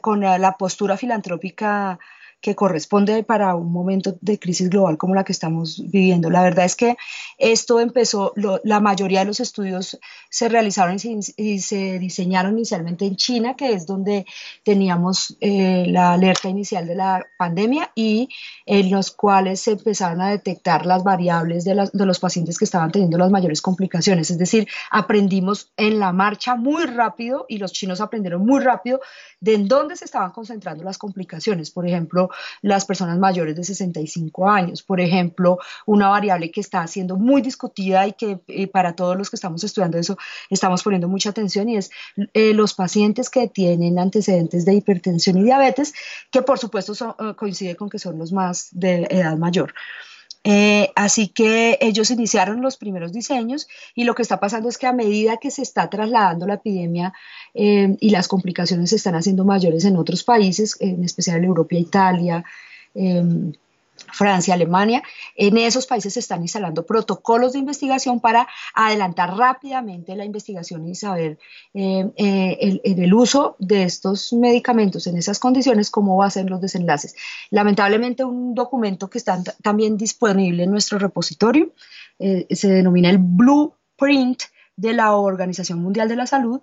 con 0.00 0.20
la 0.20 0.56
postura 0.58 0.96
filantrópica 0.96 1.98
que 2.42 2.56
corresponde 2.56 3.22
para 3.22 3.54
un 3.54 3.72
momento 3.72 4.18
de 4.20 4.38
crisis 4.38 4.68
global 4.68 4.98
como 4.98 5.14
la 5.14 5.24
que 5.24 5.32
estamos 5.32 5.80
viviendo. 5.90 6.28
La 6.28 6.42
verdad 6.42 6.64
es 6.64 6.74
que 6.74 6.96
esto 7.38 7.80
empezó, 7.80 8.34
la 8.36 8.80
mayoría 8.80 9.20
de 9.20 9.26
los 9.26 9.38
estudios 9.38 9.98
se 10.28 10.48
realizaron 10.48 10.96
y 11.36 11.60
se, 11.60 11.98
diseñaron 12.00 12.54
inicialmente 12.58 13.06
en 13.06 13.14
China, 13.14 13.54
que 13.54 13.72
es 13.72 13.86
donde 13.86 14.26
teníamos 14.64 15.36
eh, 15.40 15.84
la 15.86 16.14
alerta 16.14 16.48
inicial 16.48 16.86
de 16.86 16.96
la 16.96 17.24
pandemia 17.38 17.92
y 17.94 18.28
en 18.66 18.90
los 18.90 19.12
cuales 19.12 19.60
se 19.60 19.72
empezaron 19.72 20.20
a 20.20 20.30
detectar 20.30 20.84
las 20.84 21.04
variables 21.04 21.64
de, 21.64 21.88
de 21.92 22.06
los 22.06 22.18
pacientes 22.18 22.58
que 22.58 22.64
estaban 22.64 22.90
teniendo 22.90 23.18
las 23.18 23.30
mayores 23.30 23.62
complicaciones. 23.62 24.30
Es 24.30 24.38
decir, 24.38 24.66
aprendimos 24.90 25.70
en 25.76 26.00
la 26.00 26.12
marcha 26.12 26.56
muy 26.56 26.84
rápido 26.86 27.46
y 27.48 27.58
los 27.58 27.72
chinos 27.72 28.00
aprendieron 28.00 28.44
muy 28.44 28.60
rápido 28.60 29.00
de 29.38 29.54
en 29.54 29.68
dónde 29.68 29.96
se 29.96 30.06
estaban 30.06 30.32
concentrando 30.32 30.82
las 30.82 30.98
complicaciones. 30.98 31.70
Por 31.70 31.86
ejemplo, 31.86 32.30
las 32.62 32.84
personas 32.84 33.18
mayores 33.18 33.56
de 33.56 33.64
65 33.64 34.48
años. 34.48 34.82
Por 34.82 35.00
ejemplo, 35.00 35.58
una 35.86 36.08
variable 36.08 36.50
que 36.50 36.60
está 36.60 36.86
siendo 36.86 37.16
muy 37.16 37.42
discutida 37.42 38.06
y 38.06 38.12
que 38.12 38.40
eh, 38.48 38.66
para 38.66 38.94
todos 38.94 39.16
los 39.16 39.30
que 39.30 39.36
estamos 39.36 39.64
estudiando 39.64 39.98
eso 39.98 40.16
estamos 40.50 40.82
poniendo 40.82 41.08
mucha 41.08 41.30
atención 41.30 41.68
y 41.68 41.76
es 41.76 41.90
eh, 42.34 42.54
los 42.54 42.74
pacientes 42.74 43.30
que 43.30 43.48
tienen 43.48 43.98
antecedentes 43.98 44.64
de 44.64 44.74
hipertensión 44.74 45.38
y 45.38 45.44
diabetes, 45.44 45.94
que 46.30 46.42
por 46.42 46.58
supuesto 46.58 46.92
eh, 47.18 47.34
coincide 47.36 47.76
con 47.76 47.88
que 47.88 47.98
son 47.98 48.18
los 48.18 48.32
más 48.32 48.68
de 48.72 49.06
edad 49.10 49.36
mayor. 49.36 49.74
Así 50.96 51.28
que 51.28 51.78
ellos 51.80 52.10
iniciaron 52.10 52.62
los 52.62 52.76
primeros 52.76 53.12
diseños 53.12 53.68
y 53.94 54.04
lo 54.04 54.14
que 54.14 54.22
está 54.22 54.40
pasando 54.40 54.68
es 54.68 54.78
que 54.78 54.86
a 54.86 54.92
medida 54.92 55.36
que 55.36 55.50
se 55.50 55.62
está 55.62 55.88
trasladando 55.88 56.46
la 56.46 56.54
epidemia 56.54 57.12
eh, 57.54 57.96
y 58.00 58.10
las 58.10 58.28
complicaciones 58.28 58.90
se 58.90 58.96
están 58.96 59.14
haciendo 59.14 59.44
mayores 59.44 59.84
en 59.84 59.96
otros 59.96 60.24
países, 60.24 60.76
en 60.80 61.04
especial 61.04 61.38
en 61.38 61.44
Europa, 61.44 61.76
Italia. 61.76 62.44
Em, 62.94 63.52
Francia, 64.12 64.54
Alemania, 64.54 65.02
en 65.34 65.56
esos 65.56 65.86
países 65.86 66.14
se 66.14 66.20
están 66.20 66.42
instalando 66.42 66.86
protocolos 66.86 67.52
de 67.52 67.58
investigación 67.58 68.20
para 68.20 68.46
adelantar 68.74 69.36
rápidamente 69.36 70.14
la 70.16 70.24
investigación 70.24 70.86
y 70.86 70.94
saber 70.94 71.38
em, 71.74 72.12
eh, 72.16 72.58
el, 72.60 72.80
el, 72.84 73.14
uso 73.14 73.56
de 73.58 73.84
estos 73.84 74.32
medicamentos 74.32 75.06
en 75.06 75.16
esas 75.16 75.38
condiciones, 75.38 75.90
cómo 75.90 76.16
va 76.16 76.26
a 76.26 76.30
ser 76.30 76.48
los 76.48 76.60
desenlaces. 76.60 77.14
Lamentablemente, 77.50 78.24
un 78.24 78.54
documento 78.54 79.08
que 79.08 79.18
está 79.18 79.42
también 79.62 79.96
disponible 79.96 80.64
en 80.64 80.70
nuestro 80.70 80.98
repositorio 80.98 81.72
eh, 82.18 82.46
se 82.54 82.68
denomina 82.68 83.10
el 83.10 83.18
Blueprint 83.18 84.42
de 84.82 84.92
la 84.92 85.14
Organización 85.16 85.78
Mundial 85.80 86.08
de 86.08 86.16
la 86.16 86.26
Salud, 86.26 86.60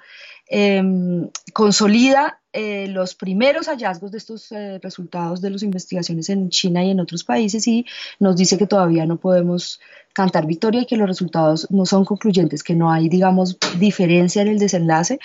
Em, 0.52 1.30
consolida 1.54 2.42
eh, 2.54 2.88
los 2.88 3.14
primeros 3.14 3.68
hallazgos 3.68 4.12
de 4.12 4.18
estos 4.18 4.52
eh, 4.52 4.80
resultados 4.82 5.42
de 5.42 5.52
las 5.52 5.62
investigaciones 5.62 6.28
en 6.30 6.50
China 6.50 6.84
y 6.84 6.90
en 6.90 7.00
otros 7.00 7.24
países 7.24 7.68
y 7.68 7.86
nos 8.20 8.36
dice 8.36 8.58
que 8.58 8.66
todavía 8.66 9.06
no 9.06 9.18
podemos 9.18 9.80
cantar 10.12 10.48
victoria 10.48 10.82
y 10.82 10.86
que 10.88 10.98
los 10.98 11.08
resultados 11.08 11.68
no 11.70 11.86
son 11.86 12.04
concluyentes, 12.04 12.64
que 12.64 12.74
no 12.74 12.92
hay, 12.92 13.10
digamos, 13.10 13.60
diferencia 13.78 14.42
en 14.42 14.48
el 14.48 14.58
desenlace 14.58 15.20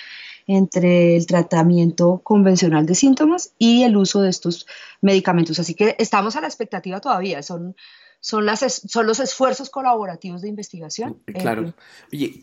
entre 0.45 1.17
el 1.17 1.25
tratamiento 1.25 2.21
convencional 2.23 2.85
de 2.85 2.93
síntomas 2.93 3.51
y 3.57 3.81
el 3.81 3.97
uso 3.97 4.21
de 4.21 4.29
estos 4.29 4.67
medicamentos. 5.01 5.57
Así 5.57 5.73
que 5.73 5.95
estamos 5.97 6.35
a 6.35 6.41
la 6.41 6.47
expectativa 6.47 7.01
todavía, 7.01 7.41
son 7.41 7.75
son, 8.25 8.47
las, 8.47 8.81
son 8.87 9.05
los 9.05 9.19
esfuerzos 9.19 9.69
colaborativos 9.69 10.41
de 10.41 10.49
investigación. 10.49 11.19
Claro. 11.27 11.75
y 12.09 12.39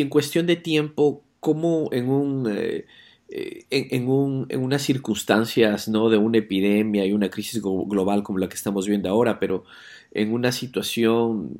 en 0.00 0.08
cuestión 0.08 0.46
de 0.46 0.56
tiempo, 0.56 1.22
cómo 1.38 1.90
en 1.92 2.08
un, 2.08 2.50
eh, 2.50 2.86
eh, 3.28 3.66
en, 3.70 4.08
unas 4.08 4.80
circunstancias 4.80 5.86
¿no? 5.86 6.08
de 6.08 6.16
una 6.16 6.38
epidemia 6.38 7.04
y 7.04 7.12
una 7.12 7.28
crisis 7.28 7.60
global 7.60 8.22
como 8.22 8.38
la 8.38 8.48
que 8.48 8.56
estamos 8.56 8.86
viendo 8.86 9.10
ahora, 9.10 9.38
pero 9.38 9.64
en 10.12 10.32
una 10.32 10.50
situación 10.50 11.58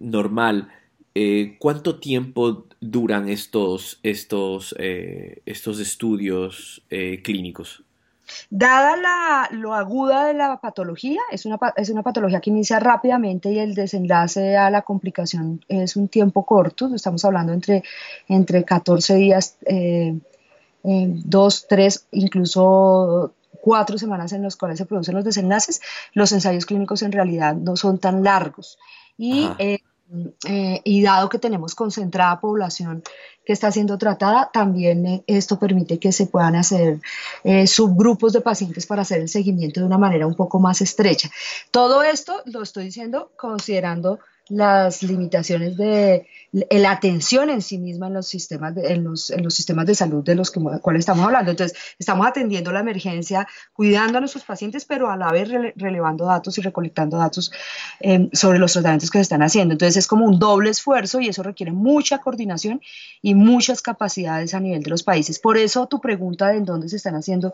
normal, 0.00 0.68
eh, 1.14 1.54
¿cuánto 1.60 2.00
tiempo 2.00 2.66
duran 2.80 3.28
estos, 3.28 4.00
estos, 4.02 4.74
eh, 4.80 5.42
estos 5.46 5.78
estudios 5.78 6.82
clínicos? 7.22 7.85
Dada 8.50 8.96
la, 8.96 9.48
lo 9.52 9.74
aguda 9.74 10.26
de 10.26 10.34
la 10.34 10.58
patología, 10.60 11.20
es 11.30 11.46
una, 11.46 11.58
es 11.76 11.90
una 11.90 12.02
patología 12.02 12.40
que 12.40 12.50
inicia 12.50 12.78
rápidamente 12.78 13.50
y 13.50 13.58
el 13.58 13.74
desenlace 13.74 14.56
a 14.56 14.70
la 14.70 14.82
complicación 14.82 15.64
es 15.68 15.96
un 15.96 16.08
tiempo 16.08 16.44
corto, 16.44 16.94
estamos 16.94 17.24
hablando 17.24 17.52
entre, 17.52 17.82
entre 18.28 18.64
14 18.64 19.14
días 19.16 19.56
dos, 20.82 21.66
tres, 21.68 22.06
incluso 22.12 23.34
cuatro 23.60 23.98
semanas 23.98 24.32
en 24.32 24.42
las 24.42 24.56
cuales 24.56 24.78
se 24.78 24.86
producen 24.86 25.16
los 25.16 25.24
desenlaces, 25.24 25.80
los 26.12 26.30
ensayos 26.32 26.66
clínicos 26.66 27.02
en 27.02 27.12
realidad 27.12 27.54
no 27.54 27.76
son 27.76 27.98
tan 27.98 28.22
largos. 28.22 28.78
Y, 29.18 29.50
eh, 29.58 29.80
eh, 30.48 30.80
y 30.84 31.02
dado 31.02 31.28
que 31.28 31.38
tenemos 31.38 31.74
concentrada 31.74 32.40
población 32.40 33.02
que 33.44 33.52
está 33.52 33.70
siendo 33.70 33.98
tratada, 33.98 34.50
también 34.52 35.06
eh, 35.06 35.24
esto 35.26 35.58
permite 35.58 35.98
que 35.98 36.12
se 36.12 36.26
puedan 36.26 36.56
hacer 36.56 37.00
subgrupos 37.66 38.32
de 38.32 38.40
pacientes 38.40 38.86
para 38.86 39.02
hacer 39.02 39.20
el 39.20 39.28
seguimiento 39.28 39.80
de 39.80 39.86
una 39.86 39.98
manera 39.98 40.26
un 40.26 40.34
poco 40.34 40.58
más 40.58 40.80
estrecha. 40.80 41.30
Todo 41.70 42.02
esto 42.02 42.42
lo 42.46 42.62
estoy 42.62 42.86
diciendo 42.86 43.30
considerando 43.36 44.18
las 44.48 45.02
limitaciones 45.02 45.76
de 45.76 46.26
la 46.52 46.92
atención 46.92 47.50
en 47.50 47.60
sí 47.60 47.78
misma 47.78 48.06
en 48.06 48.14
los 48.14 48.28
sistemas 48.28 48.74
de, 48.74 48.92
en 48.92 49.04
los, 49.04 49.30
en 49.30 49.42
los 49.42 49.54
sistemas 49.54 49.86
de 49.86 49.94
salud 49.94 50.24
de 50.24 50.34
los 50.34 50.50
que, 50.50 50.60
cuales 50.80 51.00
estamos 51.00 51.26
hablando. 51.26 51.50
Entonces, 51.50 51.76
estamos 51.98 52.26
atendiendo 52.26 52.70
la 52.72 52.80
emergencia, 52.80 53.46
cuidando 53.72 54.18
a 54.18 54.20
nuestros 54.20 54.44
pacientes, 54.44 54.84
pero 54.84 55.10
a 55.10 55.16
la 55.16 55.32
vez 55.32 55.48
relevando 55.74 56.26
datos 56.26 56.56
y 56.58 56.62
recolectando 56.62 57.18
datos 57.18 57.52
em, 58.00 58.30
sobre 58.32 58.58
los 58.58 58.72
tratamientos 58.72 59.10
que 59.10 59.18
se 59.18 59.22
están 59.22 59.42
haciendo. 59.42 59.72
Entonces, 59.72 59.96
es 59.96 60.06
como 60.06 60.24
un 60.24 60.38
doble 60.38 60.70
esfuerzo 60.70 61.20
y 61.20 61.28
eso 61.28 61.42
requiere 61.42 61.72
mucha 61.72 62.18
coordinación 62.18 62.80
y 63.22 63.34
muchas 63.34 63.82
capacidades 63.82 64.54
a 64.54 64.60
nivel 64.60 64.82
de 64.82 64.90
los 64.90 65.02
países. 65.02 65.38
Por 65.38 65.58
eso 65.58 65.86
tu 65.86 66.00
pregunta 66.00 66.48
de 66.48 66.58
en 66.58 66.64
dónde 66.64 66.88
se 66.88 66.96
están 66.96 67.16
haciendo 67.16 67.52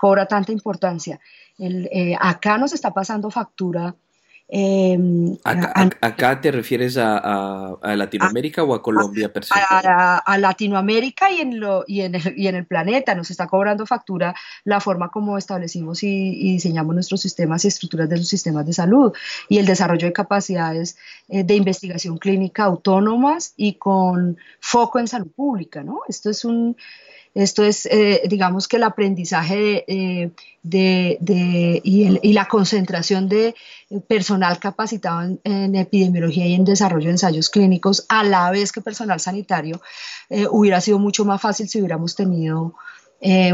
cobra 0.00 0.26
tanta 0.26 0.52
importancia. 0.52 1.20
El, 1.58 1.88
eh, 1.92 2.16
acá 2.18 2.56
nos 2.56 2.72
está 2.72 2.92
pasando 2.94 3.30
factura 3.30 3.94
Em, 4.52 5.36
acá, 5.44 6.40
te 6.40 6.50
refieres 6.50 6.96
a, 6.98 7.78
Latinoamérica 7.82 8.64
o 8.64 8.74
a 8.74 8.82
Colombia 8.82 9.30
A, 9.52 10.38
Latinoamérica 10.38 11.30
y 11.30 11.40
en, 11.40 11.60
lo, 11.60 11.84
y, 11.86 12.00
en 12.00 12.16
el, 12.16 12.34
y 12.36 12.48
en 12.48 12.56
el 12.56 12.66
planeta. 12.66 13.14
Nos 13.14 13.30
está 13.30 13.46
cobrando 13.46 13.86
factura 13.86 14.34
la 14.64 14.80
forma 14.80 15.10
como 15.10 15.38
establecimos 15.38 16.02
y, 16.02 16.52
diseñamos 16.52 16.94
nuestros 16.94 17.20
sistemas 17.20 17.64
y 17.64 17.68
estructuras 17.68 18.08
de 18.08 18.16
los 18.16 18.26
sistemas 18.26 18.66
de 18.66 18.72
salud 18.72 19.12
y 19.48 19.58
el 19.58 19.66
desarrollo 19.66 20.08
de 20.08 20.12
capacidades 20.12 20.96
eh, 21.28 21.44
de 21.44 21.54
investigación 21.54 22.18
clínica 22.18 22.64
autónomas 22.64 23.54
y 23.56 23.74
con 23.74 24.36
foco 24.58 24.98
en 24.98 25.06
salud 25.06 25.30
pública. 25.30 25.84
¿no? 25.84 26.00
Esto 26.08 26.28
es 26.28 26.44
un 26.44 26.76
esto 27.32 27.62
es, 27.62 27.86
eh, 27.86 28.22
digamos 28.28 28.66
que 28.66 28.76
el 28.76 28.82
aprendizaje 28.82 29.84
de, 30.62 31.18
eh, 31.18 31.80
y, 31.82 32.32
la 32.32 32.46
concentración 32.46 33.28
de 33.28 33.54
personal 34.40 34.58
capacitado 34.58 35.38
en, 35.44 35.74
epidemiología 35.74 36.46
y 36.46 36.54
en 36.54 36.64
desarrollo 36.64 37.06
de 37.06 37.12
ensayos 37.12 37.50
clínicos, 37.50 38.06
a 38.08 38.24
la 38.24 38.50
vez 38.50 38.72
que 38.72 38.80
personal 38.80 39.20
sanitario, 39.20 39.80
eh, 40.30 40.46
hubiera 40.50 40.80
sido 40.80 40.98
mucho 40.98 41.24
más 41.24 41.40
fácil 41.40 41.68
si 41.68 41.78
hubiéramos 41.78 42.14
tenido 42.14 42.74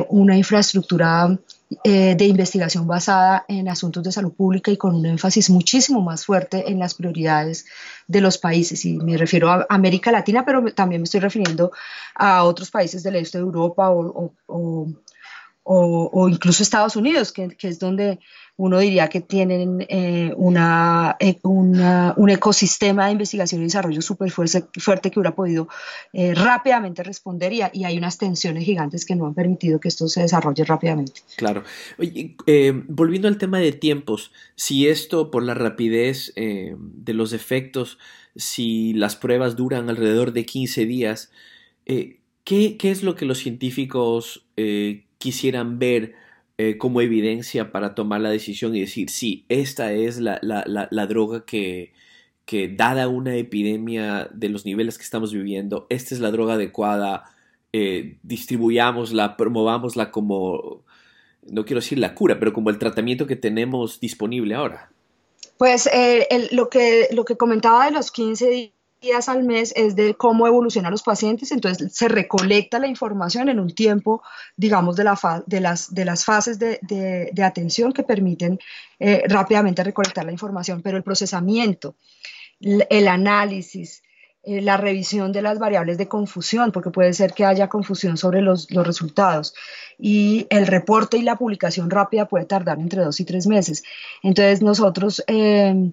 una 0.09 0.37
infraestructura 0.37 1.37
eh, 1.83 2.15
de 2.15 2.25
investigación 2.27 2.87
basada 2.87 3.45
en 3.49 3.69
asuntos 3.69 4.05
de 4.05 4.13
salud 4.13 4.33
pública 4.33 4.71
y 4.71 4.77
con 4.77 4.95
un 4.95 5.05
énfasis 5.05 5.51
muchísimo 5.51 6.01
más 6.01 6.25
fuerte 6.25 6.71
en 6.71 6.79
las 6.79 6.95
prioridades 6.95 7.67
de 8.07 8.21
los 8.21 8.39
países. 8.39 8.85
Y 8.85 8.97
me 8.99 9.17
refiero 9.17 9.51
a 9.51 9.67
América 9.69 10.13
Latina, 10.13 10.45
pero 10.45 10.65
también 10.73 11.01
me 11.01 11.07
estoy 11.07 11.19
refiriendo 11.19 11.73
a 12.15 12.45
otros 12.45 12.71
países 12.71 13.03
del 13.03 13.17
este 13.17 13.39
de 13.39 13.43
Europa 13.43 13.91
o, 13.91 14.31
incluso 16.29 16.63
Estados 16.63 16.95
Unidos, 16.95 17.33
que 17.33 17.57
es 17.61 17.81
donde 17.81 18.21
uno 18.59 18.79
diría 18.79 19.09
que 19.09 19.21
tienen 19.21 19.85
eh, 19.89 20.33
una, 20.37 21.17
eh, 21.21 21.39
un 21.43 22.31
ecosistema 22.31 23.07
de 23.07 23.13
investigación 23.13 23.61
y 23.61 23.65
desarrollo 23.65 24.01
súper 24.01 24.31
fuerte, 24.31 25.11
que 25.11 25.21
hubiera 25.21 25.35
podido 25.35 25.69
eh, 26.15 26.35
rápidamente 26.35 27.03
responder 27.03 27.53
y, 27.53 27.61
y, 27.75 27.85
hay 27.85 27.99
unas 27.99 28.17
tensiones 28.17 28.65
gigantes 28.65 29.05
que 29.05 29.15
no 29.15 29.27
han 29.27 29.35
permitido 29.35 29.79
que 29.79 29.89
esto 29.89 30.09
se 30.09 30.23
desarrolle 30.23 30.65
rápidamente. 30.65 31.21
Claro. 31.37 31.65
volviendo 32.89 33.29
al 33.29 33.37
tema 33.37 33.59
de 33.59 33.73
tiempos, 33.73 34.33
si 34.55 34.89
esto 34.89 35.31
por 35.31 35.43
la 35.43 35.55
rapidez 35.55 36.33
de 36.35 37.15
los 37.15 37.33
efectos, 37.35 37.99
si 38.37 38.95
las 38.95 39.17
pruebas 39.17 39.57
duran 39.57 39.91
alrededor 39.91 40.33
de 40.33 40.47
15 40.47 40.87
días, 40.87 41.31
¿qué, 41.85 42.19
¿qué, 42.45 42.91
es 42.91 43.03
lo 43.03 43.17
que 43.17 43.27
los 43.27 43.39
científicos 43.39 44.47
quisieran 45.19 45.79
ver? 45.79 46.26
Eh, 46.59 46.79
como 46.79 47.03
evidencia 47.03 47.71
para 47.71 47.95
tomar 47.95 48.23
la 48.23 48.31
decisión 48.31 48.75
y 48.75 48.81
decir, 48.81 49.11
sí, 49.11 49.45
esta 49.51 49.93
es 49.93 50.19
la, 50.19 50.39
droga 51.07 51.45
que, 51.45 51.93
que, 52.47 52.69
dada 52.69 53.09
una 53.09 53.37
epidemia 53.37 54.31
de 54.33 54.49
los 54.49 54.65
niveles 54.65 54.97
que 54.97 55.05
estamos 55.05 55.35
viviendo, 55.35 55.87
esta 55.91 56.15
es 56.15 56.21
la 56.21 56.31
droga 56.31 56.55
adecuada, 56.55 57.25
eh, 57.75 58.17
distribuyámosla, 58.23 59.37
promovámosla 59.37 60.11
como, 60.11 60.83
no 61.47 61.67
quiero 61.67 61.81
decir 61.83 61.99
la 61.99 62.15
cura, 62.15 62.39
pero 62.39 62.55
como 62.55 62.71
el 62.71 62.79
tratamiento 62.79 63.27
que 63.27 63.37
tenemos 63.37 64.01
disponible 64.01 64.55
ahora. 64.55 64.91
Pues 65.59 65.87
eh, 65.93 66.27
lo, 66.53 66.71
que, 66.71 67.09
lo 67.13 67.27
que 67.27 67.37
comentaba 67.37 67.85
de 67.85 67.91
los 67.91 68.11
15 68.11 68.73
días 69.01 69.29
al 69.29 69.45
mes 69.45 69.73
es 69.77 69.95
de 69.95 70.15
cómo 70.15 70.47
evolucionan 70.47 70.91
los 70.91 71.03
pacientes, 71.03 71.53
entonces 71.53 71.93
se 71.95 72.09
recolecta 72.09 72.79
la 72.79 72.87
información 72.87 73.49
en 73.49 73.61
un 73.61 73.75
tiempo, 73.75 74.23
digamos, 74.57 74.97
de, 74.97 75.05
la 75.05 75.45
de, 75.47 75.61
las, 75.61 75.95
de 75.95 76.05
las 76.05 76.25
fases 76.25 76.59
de, 76.59 76.79
de, 76.81 77.43
atención 77.45 77.93
que 77.93 78.03
permiten 78.03 78.59
eh, 78.99 79.23
rápidamente 79.29 79.85
recolectar 79.85 80.25
la 80.25 80.33
información, 80.33 80.83
pero 80.83 80.97
el 80.97 81.03
procesamiento, 81.03 81.95
el 82.61 83.09
análisis, 83.09 84.03
eh, 84.49 84.63
la 84.63 84.77
revisión 84.77 85.33
de 85.33 85.43
las 85.43 85.59
variables 85.59 85.99
de 85.99 86.07
confusión, 86.07 86.71
porque 86.71 86.91
puede 86.91 87.13
ser 87.13 87.33
que 87.33 87.45
haya 87.45 87.69
confusión 87.69 88.17
sobre 88.17 88.43
los, 88.43 88.71
los, 88.71 88.87
resultados. 88.87 89.55
Y 89.99 90.47
el 90.51 90.69
reporte 90.69 91.17
y 91.19 91.23
la 91.23 91.35
publicación 91.35 91.91
rápida 91.91 92.29
puede 92.29 92.45
tardar 92.45 92.79
entre 92.79 93.03
dos 93.03 93.19
y 93.19 93.25
tres 93.25 93.49
meses. 93.49 93.83
Entonces 94.23 94.63
nosotros 94.63 95.25
eh, 95.27 95.91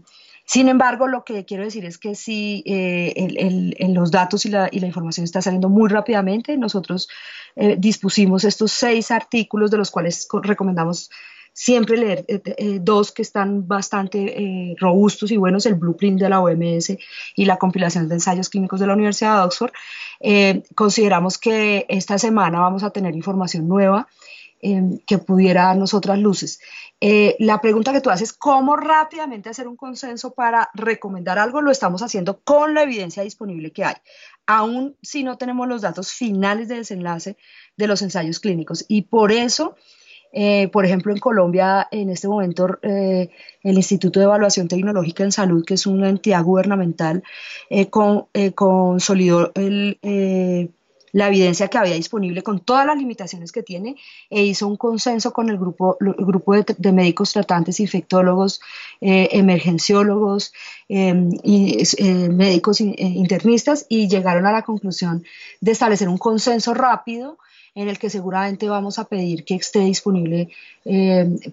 sin 0.53 0.69
embargo, 0.69 1.07
lo 1.07 1.25
que 1.25 1.45
quiero 1.45 1.63
decir 1.63 1.83
es 1.83 1.97
que 1.97 2.13
si 2.13 2.61
eh, 2.67 3.87
los 3.89 4.11
datos 4.11 4.45
y 4.45 4.49
la, 4.49 4.69
información 4.71 5.23
está 5.23 5.41
saliendo 5.41 5.67
muy 5.67 5.89
rápidamente, 5.89 6.55
nosotros 6.59 7.09
eh, 7.55 7.75
dispusimos 7.79 8.43
estos 8.43 8.71
seis 8.71 9.09
artículos 9.09 9.71
de 9.71 9.77
los 9.77 9.89
cuales 9.89 10.27
recomendamos 10.43 11.09
siempre 11.53 11.97
leer 11.97 12.25
eh, 12.27 12.77
dos 12.79 13.11
que 13.11 13.23
están 13.23 13.67
bastante 13.67 14.75
robustos 14.79 15.31
y 15.31 15.37
buenos, 15.37 15.65
el 15.65 15.73
blueprint 15.73 16.21
de 16.21 16.29
la 16.29 16.39
OMS 16.39 16.97
y 17.35 17.45
la 17.45 17.57
compilación 17.57 18.07
de 18.07 18.13
ensayos 18.13 18.49
clínicos 18.49 18.79
de 18.79 18.85
la 18.85 18.93
Universidad 18.93 19.37
de 19.37 19.45
Oxford. 19.45 19.71
consideramos 20.75 21.39
que 21.39 21.87
esta 21.89 22.19
semana 22.19 22.59
vamos 22.59 22.83
a 22.83 22.91
tener 22.91 23.15
información 23.15 23.67
nueva 23.67 24.07
que 25.05 25.17
pudiera 25.17 25.63
darnos 25.63 25.93
otras 25.93 26.19
luces. 26.19 26.59
Eh, 27.05 27.35
la 27.39 27.59
pregunta 27.59 27.91
que 27.91 27.99
tú 27.99 28.09
haces, 28.09 28.31
¿cómo 28.31 28.77
rápidamente 28.77 29.49
hacer 29.49 29.67
un 29.67 29.75
consenso 29.75 30.33
para 30.33 30.69
recomendar 30.73 31.37
algo? 31.37 31.61
Lo 31.61 31.69
estamos 31.69 32.01
haciendo 32.01 32.39
con 32.39 32.73
la 32.73 32.83
evidencia 32.83 33.23
disponible 33.23 33.71
que 33.71 33.83
hay, 33.83 33.95
aún 34.45 34.95
si 35.01 35.23
no 35.23 35.37
tenemos 35.37 35.67
los 35.67 35.81
datos 35.81 36.13
finales 36.13 36.69
de 36.69 36.75
desenlace 36.75 37.35
de 37.75 37.87
los 37.87 38.01
ensayos 38.01 38.39
clínicos. 38.39 38.85
Y 38.87 39.01
por 39.01 39.33
eso, 39.33 39.75
eh, 40.31 40.69
por 40.69 40.85
ejemplo, 40.85 41.11
en 41.11 41.19
Colombia, 41.19 41.89
en 41.91 42.09
este 42.09 42.29
momento, 42.29 42.79
eh, 42.83 43.29
el 43.63 43.75
Instituto 43.75 44.21
de 44.21 44.25
Evaluación 44.25 44.69
Tecnológica 44.69 45.25
en 45.25 45.33
Salud, 45.33 45.65
que 45.65 45.73
es 45.73 45.85
una 45.85 46.07
entidad 46.07 46.41
gubernamental, 46.41 47.21
consolidó 48.55 49.51
el 49.55 49.99
la 51.13 51.27
evidencia 51.27 51.67
que 51.69 51.77
había 51.77 51.93
disponible 51.93 52.41
con 52.43 52.59
todas 52.59 52.85
las 52.85 52.97
limitaciones 52.97 53.51
que 53.51 53.63
tiene 53.63 53.95
e 54.29 54.43
hizo 54.43 54.67
un 54.67 54.75
consenso 54.75 55.31
con 55.31 55.49
el 55.49 55.57
grupo, 55.57 55.95
grupo 55.99 56.55
de, 56.55 56.91
médicos 56.91 57.31
tratantes, 57.31 57.79
infectólogos, 57.79 58.59
eh, 58.99 59.29
emergenciólogos 59.31 60.53
em, 60.89 61.29
y 61.43 61.83
eh, 61.97 62.29
médicos 62.29 62.81
eh, 62.81 62.95
internistas 62.97 63.85
y 63.87 64.09
llegaron 64.09 64.45
a 64.47 64.51
la 64.51 64.63
conclusión 64.63 65.23
de 65.61 65.71
establecer 65.71 66.09
un 66.09 66.17
consenso 66.17 66.73
rápido 66.73 67.37
en 67.75 67.89
el 67.89 67.99
que 67.99 68.09
seguramente 68.09 68.67
vamos 68.67 68.97
a 68.97 69.05
pedir 69.05 69.45
que 69.45 69.55
esté 69.55 69.79
disponible 69.79 70.49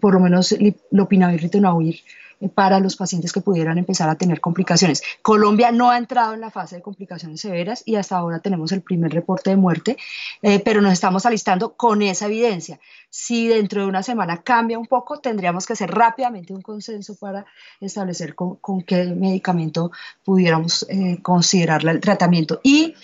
por 0.00 0.12
lo 0.12 0.20
menos 0.20 0.54
lopinavir 0.90 1.40
ritonavir 1.40 2.00
para 2.48 2.80
los 2.80 2.96
pacientes 2.96 3.32
que 3.32 3.40
pudieran 3.40 3.78
empezar 3.78 4.08
a 4.08 4.14
tener 4.14 4.40
complicaciones. 4.40 5.02
Colombia 5.22 5.72
no 5.72 5.90
ha 5.90 5.98
entrado 5.98 6.34
en 6.34 6.40
la 6.40 6.50
fase 6.50 6.76
de 6.76 6.82
complicaciones 6.82 7.40
severas 7.40 7.82
y 7.84 7.96
hasta 7.96 8.16
ahora 8.16 8.40
tenemos 8.40 8.72
el 8.72 8.80
primer 8.80 9.12
reporte 9.12 9.50
de 9.50 9.56
muerte, 9.56 9.96
eh, 10.42 10.60
pero 10.60 10.80
nos 10.80 10.92
estamos 10.92 11.26
alistando 11.26 11.74
con 11.74 12.02
esa 12.02 12.26
evidencia. 12.26 12.80
Si 13.10 13.48
dentro 13.48 13.82
de 13.82 13.88
una 13.88 14.02
semana 14.02 14.42
cambia 14.42 14.78
un 14.78 14.86
poco, 14.86 15.18
tendríamos 15.18 15.66
que 15.66 15.74
hacer 15.74 15.90
rápidamente 15.90 16.54
un 16.54 16.62
consenso 16.62 17.14
para 17.16 17.44
establecer 17.80 18.34
con, 18.34 18.58
qué 18.86 19.04
medicamento 19.06 19.90
pudiéramos 20.24 20.86
eh, 20.88 21.18
considerar 21.22 21.86
el 21.86 22.00
tratamiento. 22.00 22.60
Y 22.62 22.94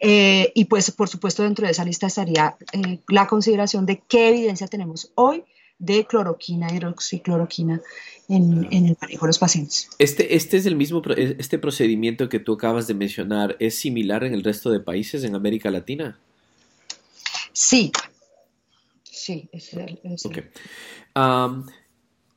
eh, 0.00 0.52
y 0.54 0.66
pues, 0.66 0.90
por 0.90 1.08
supuesto, 1.08 1.44
dentro 1.44 1.64
de 1.64 1.72
esa 1.72 1.84
lista 1.84 2.08
estaría 2.08 2.56
la 3.08 3.26
consideración 3.26 3.86
de 3.86 4.00
qué 4.00 4.28
evidencia 4.28 4.66
tenemos 4.66 5.10
hoy 5.14 5.44
de 5.78 6.04
cloroquina, 6.06 6.72
hidroxicloroquina 6.72 7.82
en, 8.28 8.66
en, 8.70 8.86
el 8.86 8.96
manejo 9.00 9.26
de 9.26 9.28
los 9.28 9.38
pacientes. 9.38 9.90
Este, 9.98 10.36
este 10.36 10.56
es 10.56 10.66
el 10.66 10.76
mismo, 10.76 11.02
este 11.16 11.58
procedimiento 11.58 12.28
que 12.28 12.40
tú 12.40 12.54
acabas 12.54 12.86
de 12.86 12.94
mencionar, 12.94 13.56
¿es 13.58 13.78
similar 13.78 14.24
en 14.24 14.34
el 14.34 14.44
resto 14.44 14.70
de 14.70 14.80
países 14.80 15.24
en 15.24 15.34
América 15.34 15.70
Latina? 15.70 16.18
Sí, 17.52 17.92
sí, 19.02 19.48
es 19.52 19.74
el, 19.74 20.00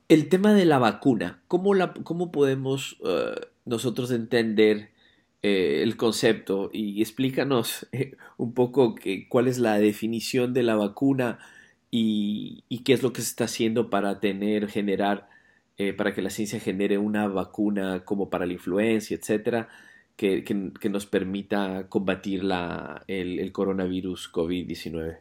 el 0.08 0.28
tema 0.28 0.54
de 0.54 0.64
la 0.64 0.78
vacuna, 0.78 1.40
¿cómo, 1.48 1.74
la, 1.74 1.92
cómo 1.92 2.32
podemos 2.32 2.98
uh, 3.00 3.38
nosotros 3.64 4.10
entender 4.10 4.90
eh, 5.42 5.82
el 5.82 5.96
concepto 5.96 6.70
y 6.72 7.00
explícanos 7.00 7.86
eh, 7.92 8.16
un 8.36 8.54
poco 8.54 8.94
que, 8.94 9.28
cuál 9.28 9.48
es 9.48 9.58
la 9.58 9.78
definición 9.78 10.54
de 10.54 10.62
la 10.62 10.76
vacuna? 10.76 11.38
Y, 11.90 12.82
qué 12.84 12.92
es 12.92 13.02
lo 13.02 13.12
que 13.12 13.22
se 13.22 13.28
está 13.28 13.44
haciendo 13.44 13.90
para 13.90 14.20
tener, 14.20 14.68
generar, 14.68 15.28
eh, 15.76 15.92
para 15.92 16.14
que 16.14 16.22
la 16.22 16.30
ciencia 16.30 16.60
genere 16.60 16.98
una 16.98 17.28
vacuna 17.28 18.04
como 18.04 18.30
para 18.30 18.46
la 18.46 18.52
influencia, 18.52 19.16
etcétera, 19.16 19.68
que, 20.16 20.44
nos 20.90 21.06
permita 21.06 21.86
combatir 21.88 22.44
la, 22.44 23.02
el, 23.06 23.50
coronavirus 23.52 24.32
COVID-19. 24.32 25.18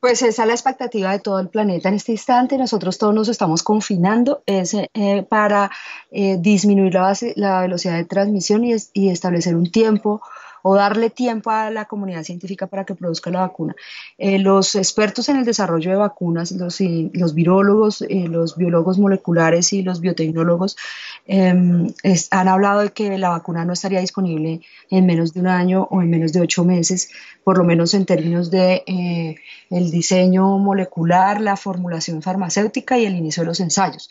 Pues 0.00 0.22
esa 0.22 0.42
es 0.42 0.48
la 0.48 0.54
expectativa 0.54 1.10
de 1.12 1.20
todo 1.20 1.40
el 1.40 1.48
planeta 1.48 1.88
en 1.88 1.94
este 1.94 2.12
instante. 2.12 2.58
Nosotros 2.58 2.98
todos 2.98 3.14
nos 3.14 3.28
estamos 3.28 3.62
confinando 3.62 4.42
es, 4.46 4.74
eh, 4.74 5.26
para 5.28 5.70
eh, 6.10 6.36
disminuir 6.38 6.94
la, 6.94 7.16
la, 7.36 7.60
velocidad 7.62 7.96
de 7.96 8.04
transmisión 8.04 8.64
y 8.64 9.08
establecer 9.08 9.56
un 9.56 9.70
tiempo 9.70 10.20
o 10.68 10.74
darle 10.74 11.10
tiempo 11.10 11.50
a 11.50 11.70
la 11.70 11.84
comunidad 11.84 12.24
científica 12.24 12.66
para 12.66 12.84
que 12.84 12.96
produzca 12.96 13.30
la 13.30 13.42
vacuna. 13.42 13.76
Eh, 14.18 14.40
los 14.40 14.74
expertos 14.74 15.28
en 15.28 15.36
el 15.36 15.44
desarrollo 15.44 15.92
de 15.92 15.96
vacunas, 15.96 16.50
los, 16.50 16.80
los 17.12 17.34
virólogos, 17.34 18.02
eh, 18.02 18.26
los 18.28 18.56
biólogos 18.56 18.98
moleculares 18.98 19.72
y 19.72 19.82
los 19.82 20.00
biotecnólogos 20.00 20.76
em, 21.24 21.92
han 22.32 22.48
hablado 22.48 22.80
de 22.80 22.90
que 22.90 23.16
la 23.16 23.28
vacuna 23.28 23.64
no 23.64 23.74
estaría 23.74 24.00
disponible 24.00 24.60
en 24.90 25.06
menos 25.06 25.32
de 25.32 25.38
un 25.38 25.46
año 25.46 25.86
o 25.88 26.02
en 26.02 26.10
menos 26.10 26.32
de 26.32 26.40
ocho 26.40 26.64
meses, 26.64 27.10
por 27.44 27.58
lo 27.58 27.62
menos 27.62 27.94
en 27.94 28.04
términos 28.04 28.50
de 28.50 28.82
eh, 28.88 29.36
el 29.70 29.92
diseño 29.92 30.58
molecular, 30.58 31.40
la 31.40 31.56
formulación 31.56 32.22
farmacéutica 32.22 32.98
y 32.98 33.06
el 33.06 33.14
inicio 33.14 33.44
de 33.44 33.46
los 33.46 33.60
ensayos, 33.60 34.10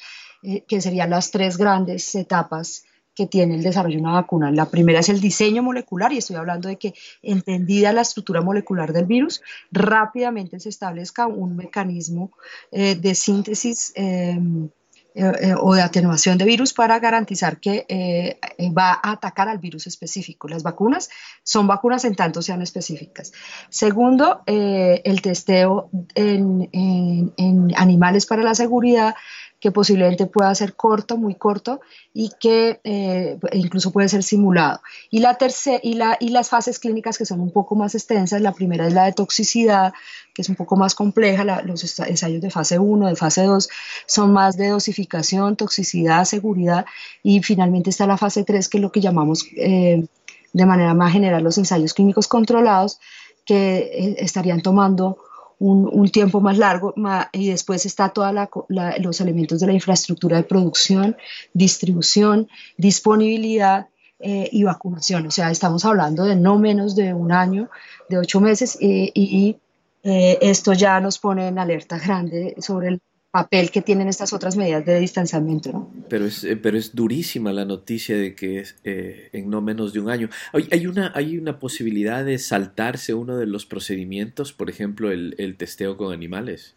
que 0.68 0.80
serían 0.80 1.10
las 1.10 1.32
tres 1.32 1.58
grandes 1.58 2.16
etapas 2.16 2.86
que 3.16 3.26
tiene 3.26 3.56
el 3.56 3.64
desarrollo 3.64 3.96
de 3.96 4.02
una 4.02 4.14
vacuna. 4.14 4.52
La 4.52 4.70
primera 4.70 5.00
es 5.00 5.10
el 5.10 5.22
diseño 5.22 5.64
molecular 5.64 6.12
y 6.12 6.18
estoy 6.18 6.36
hablando 6.36 6.68
de 6.68 6.78
que 6.78 6.94
entendida 7.24 7.94
la 7.94 8.02
estructura 8.02 8.42
molecular 8.42 8.92
del 8.94 9.06
virus, 9.06 9.42
rápidamente 9.72 10.60
se 10.60 10.70
establezca 10.70 11.26
un 11.26 11.56
mecanismo 11.56 12.32
eh, 12.72 12.96
de 12.96 13.16
síntesis 13.16 13.94
em, 13.96 14.70
eh, 15.16 15.32
eh, 15.42 15.54
o 15.58 15.74
de 15.74 15.82
atenuación 15.82 16.38
de 16.38 16.44
virus 16.44 16.74
para 16.74 17.00
garantizar 17.00 17.58
que 17.62 17.86
va 18.78 19.00
a 19.02 19.12
atacar 19.12 19.48
al 19.48 19.60
virus 19.60 19.88
específico. 19.88 20.50
Las 20.50 20.62
vacunas 20.62 21.10
son 21.44 21.68
vacunas 21.68 22.04
en 22.04 22.16
tanto 22.16 22.42
sean 22.42 22.62
específicas. 22.62 23.32
Segundo, 23.70 24.42
el 24.46 25.22
testeo 25.22 25.90
en, 26.16 26.70
en 26.74 27.72
animales 27.78 28.26
para 28.26 28.44
la 28.44 28.56
seguridad 28.56 29.16
que 29.60 29.72
posiblemente 29.72 30.28
pueda 30.28 30.54
ser 30.54 30.76
corto, 30.76 31.18
muy 31.18 31.36
corto 31.36 31.82
y 32.14 32.32
que 32.40 32.80
eh, 32.84 33.40
incluso 33.54 33.92
puede 33.92 34.10
ser 34.10 34.24
simulado. 34.24 34.82
Y, 35.10 35.20
la 35.20 35.38
la, 35.84 36.18
y 36.20 36.30
las 36.30 36.50
fases 36.50 36.80
clínicas 36.80 37.18
que 37.18 37.26
son 37.26 37.40
un 37.40 37.52
poco 37.52 37.76
más 37.76 37.96
extensas, 37.96 38.42
la 38.42 38.52
primera 38.52 38.88
es 38.88 38.94
la 38.94 39.06
de 39.06 39.14
toxicidad, 39.14 39.94
que 40.34 40.42
es 40.42 40.50
un 40.50 40.56
poco 40.56 40.76
más 40.76 40.94
compleja, 40.96 41.44
los 41.64 42.00
ensayos 42.00 42.42
de 42.42 42.52
fase 42.52 42.78
1, 42.78 43.08
de 43.08 43.16
fase 43.16 43.44
2 43.44 43.70
son 44.06 44.34
más 44.34 44.58
de 44.58 44.68
dosificación, 44.68 45.56
toxicidad, 45.56 46.26
seguridad 46.26 46.86
y 47.24 47.42
finalmente 47.42 47.90
está 47.90 48.06
la 48.06 48.18
fase 48.18 48.44
3 48.44 48.68
que 48.68 48.78
es 48.78 48.82
lo 48.82 48.92
que 48.92 49.02
llamamos 49.02 49.46
eh, 49.56 50.06
de 50.54 50.66
manera 50.66 50.94
más 50.94 51.14
general 51.14 51.44
los 51.44 51.58
ensayos 51.58 51.94
clínicos 51.94 52.28
controlados 52.28 53.00
que 53.46 53.78
eh, 53.78 54.16
estarían 54.20 54.62
tomando 54.62 55.18
un, 55.60 56.10
tiempo 56.10 56.42
más 56.42 56.58
largo 56.58 56.94
y 57.32 57.50
después 57.50 57.86
está 57.86 58.10
todos 58.10 58.34
los 59.00 59.22
elementos 59.22 59.60
de 59.60 59.68
la 59.68 59.74
infraestructura 59.74 60.38
de 60.38 60.44
producción, 60.44 61.16
distribución, 61.54 62.48
disponibilidad 62.78 63.88
eh, 64.20 64.50
y 64.52 64.64
vacunación. 64.64 65.28
O 65.28 65.32
sea, 65.32 65.52
estamos 65.52 65.86
hablando 65.86 66.26
de 66.26 66.36
no 66.36 66.60
menos 66.60 66.96
de 66.96 67.14
un 67.14 67.32
año, 67.32 67.70
de 68.10 68.18
ocho 68.18 68.42
meses 68.42 68.78
y 68.80 69.58
eh, 70.08 70.38
esto 70.40 70.74
ya 70.74 71.00
nos 71.00 71.18
pone 71.18 71.48
en 71.48 71.58
alerta 71.58 71.98
grande 71.98 72.56
sobre 72.60 72.90
el 72.90 73.02
papel 73.36 73.70
que 73.70 73.82
tienen 73.82 74.08
estas 74.08 74.32
otras 74.32 74.56
medidas 74.56 74.86
de 74.86 74.98
distanciamiento. 74.98 75.70
¿no? 75.74 75.90
Pero, 76.08 76.26
es, 76.26 76.46
eh, 76.46 76.56
pero 76.56 76.78
es 76.78 76.96
durísima 76.96 77.52
la 77.52 77.66
noticia 77.66 78.16
de 78.16 78.34
que 78.34 78.60
es 78.62 78.78
eh, 78.86 79.28
en 79.34 79.50
no 79.50 79.60
menos 79.60 79.92
de 79.92 80.00
un 80.00 80.10
año. 80.10 80.30
Hay, 80.54 80.70
hay, 80.72 80.88
una, 80.88 81.12
hay 81.14 81.38
una 81.38 81.60
posibilidad 81.60 82.24
de 82.24 82.38
saltarse 82.40 83.14
uno 83.14 83.36
de 83.36 83.46
los 83.46 83.66
procedimientos, 83.66 84.54
por 84.54 84.70
ejemplo, 84.70 85.12
el, 85.12 85.36
el 85.38 85.58
testeo 85.58 85.98
con 85.98 86.14
animales. 86.14 86.76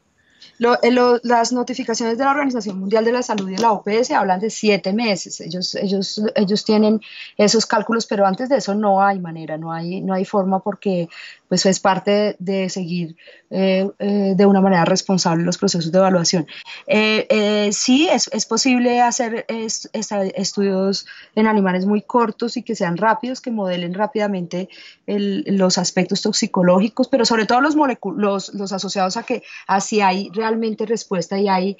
Eh, 0.60 0.90
las 1.22 1.52
notificaciones 1.52 2.18
de 2.18 2.24
la 2.24 2.32
Organización 2.32 2.80
Mundial 2.80 3.04
de 3.04 3.12
la 3.12 3.22
Salud 3.22 3.48
y 3.48 3.52
de 3.52 3.62
la 3.62 3.72
OPS 3.72 4.10
hablan 4.10 4.40
de 4.40 4.50
siete 4.50 4.92
meses. 4.92 5.40
Ellos, 5.40 5.74
ellos, 5.76 6.20
ellos 6.34 6.64
tienen 6.64 7.00
esos 7.36 7.64
cálculos, 7.66 8.06
pero 8.06 8.26
antes 8.26 8.48
de 8.48 8.56
eso 8.56 8.74
no 8.74 9.02
hay 9.02 9.20
manera, 9.20 9.56
no 9.56 9.72
hay, 9.72 10.00
no 10.00 10.14
hay 10.14 10.24
forma 10.24 10.60
porque 10.60 11.08
pues 11.48 11.64
es 11.66 11.80
parte 11.80 12.36
de 12.38 12.68
seguir 12.68 13.16
eh, 13.50 13.88
eh, 13.98 14.34
de 14.36 14.46
una 14.46 14.60
manera 14.60 14.84
responsable 14.84 15.44
los 15.44 15.56
procesos 15.56 15.90
de 15.90 15.98
evaluación. 15.98 16.46
Eh, 16.86 17.70
sí, 17.72 18.08
es, 18.08 18.28
es, 18.32 18.44
posible 18.46 19.00
hacer 19.00 19.46
estudios 19.48 21.06
en 21.34 21.46
animales 21.46 21.86
muy 21.86 22.02
cortos 22.02 22.56
y 22.56 22.62
que 22.62 22.74
sean 22.74 22.96
rápidos, 22.96 23.40
que 23.40 23.50
modelen 23.50 23.94
rápidamente 23.94 24.68
los 25.06 25.78
aspectos 25.78 26.22
toxicológicos, 26.22 27.08
pero 27.08 27.24
sobre 27.24 27.46
todo 27.46 27.60
los, 27.60 27.74
los, 27.74 28.54
los, 28.54 28.72
asociados 28.72 29.16
a 29.16 29.22
que 29.22 29.42
así 29.66 30.00
hay 30.00 30.30
realmente 30.34 30.84
respuesta 30.84 31.38
y 31.38 31.48
hay, 31.48 31.76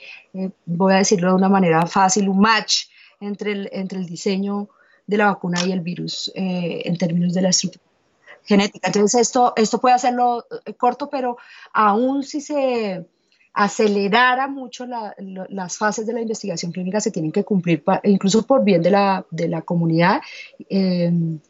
voy 0.65 0.95
a 0.95 0.97
decirlo 0.97 1.29
de 1.29 1.35
una 1.35 1.49
manera 1.49 1.87
fácil, 1.87 2.29
un 2.29 2.41
match 2.41 2.87
entre 3.21 3.53
el, 3.53 3.69
entre 3.73 3.99
el 3.99 4.07
diseño 4.07 4.69
de 5.07 5.17
la 5.17 5.27
vacuna 5.27 5.59
y 5.67 5.73
el 5.73 5.81
virus 5.81 6.31
en 6.35 6.97
términos 6.97 7.35
de 7.35 7.43
la 7.43 7.49
estructura 7.49 7.88
genética. 8.49 8.89
Entonces, 8.89 9.21
esto, 9.21 9.53
esto 9.57 9.79
puede 9.79 9.95
hacerlo 9.95 10.47
eh, 10.65 10.75
corto, 10.75 11.11
pero 11.11 11.37
aún 11.73 12.25
si 12.25 12.41
se 12.41 13.07
acelerara 13.53 14.49
mucho 14.49 14.87
las 14.87 15.77
fases 15.77 16.07
de 16.07 16.13
la 16.13 16.21
investigación 16.21 16.71
clínica 16.71 17.01
se 17.01 17.11
tienen 17.11 17.33
que 17.33 17.45
cumplir, 17.45 17.83
incluso 18.05 18.47
por 18.47 18.63
bien 18.63 18.83
de 18.83 18.91
la, 18.91 19.27
de 19.31 19.49
la 19.49 19.63
comunidad, 19.63 20.21
em, 20.69 21.41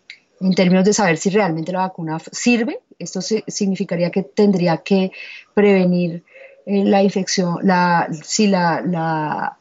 en 0.40 0.54
términos 0.54 0.84
de 0.84 0.94
saber 0.94 1.18
si 1.18 1.28
realmente 1.30 1.70
la 1.70 1.80
vacuna 1.80 2.18
sirve. 2.32 2.80
Esto 2.98 3.20
significaría 3.20 4.10
que 4.10 4.22
tendría 4.22 4.78
que 4.78 5.12
prevenir 5.54 6.24
eh, 6.64 6.84
la 6.84 7.02
infección, 7.02 7.58
la, 7.62 8.08
si 8.22 8.46
la 8.46 9.57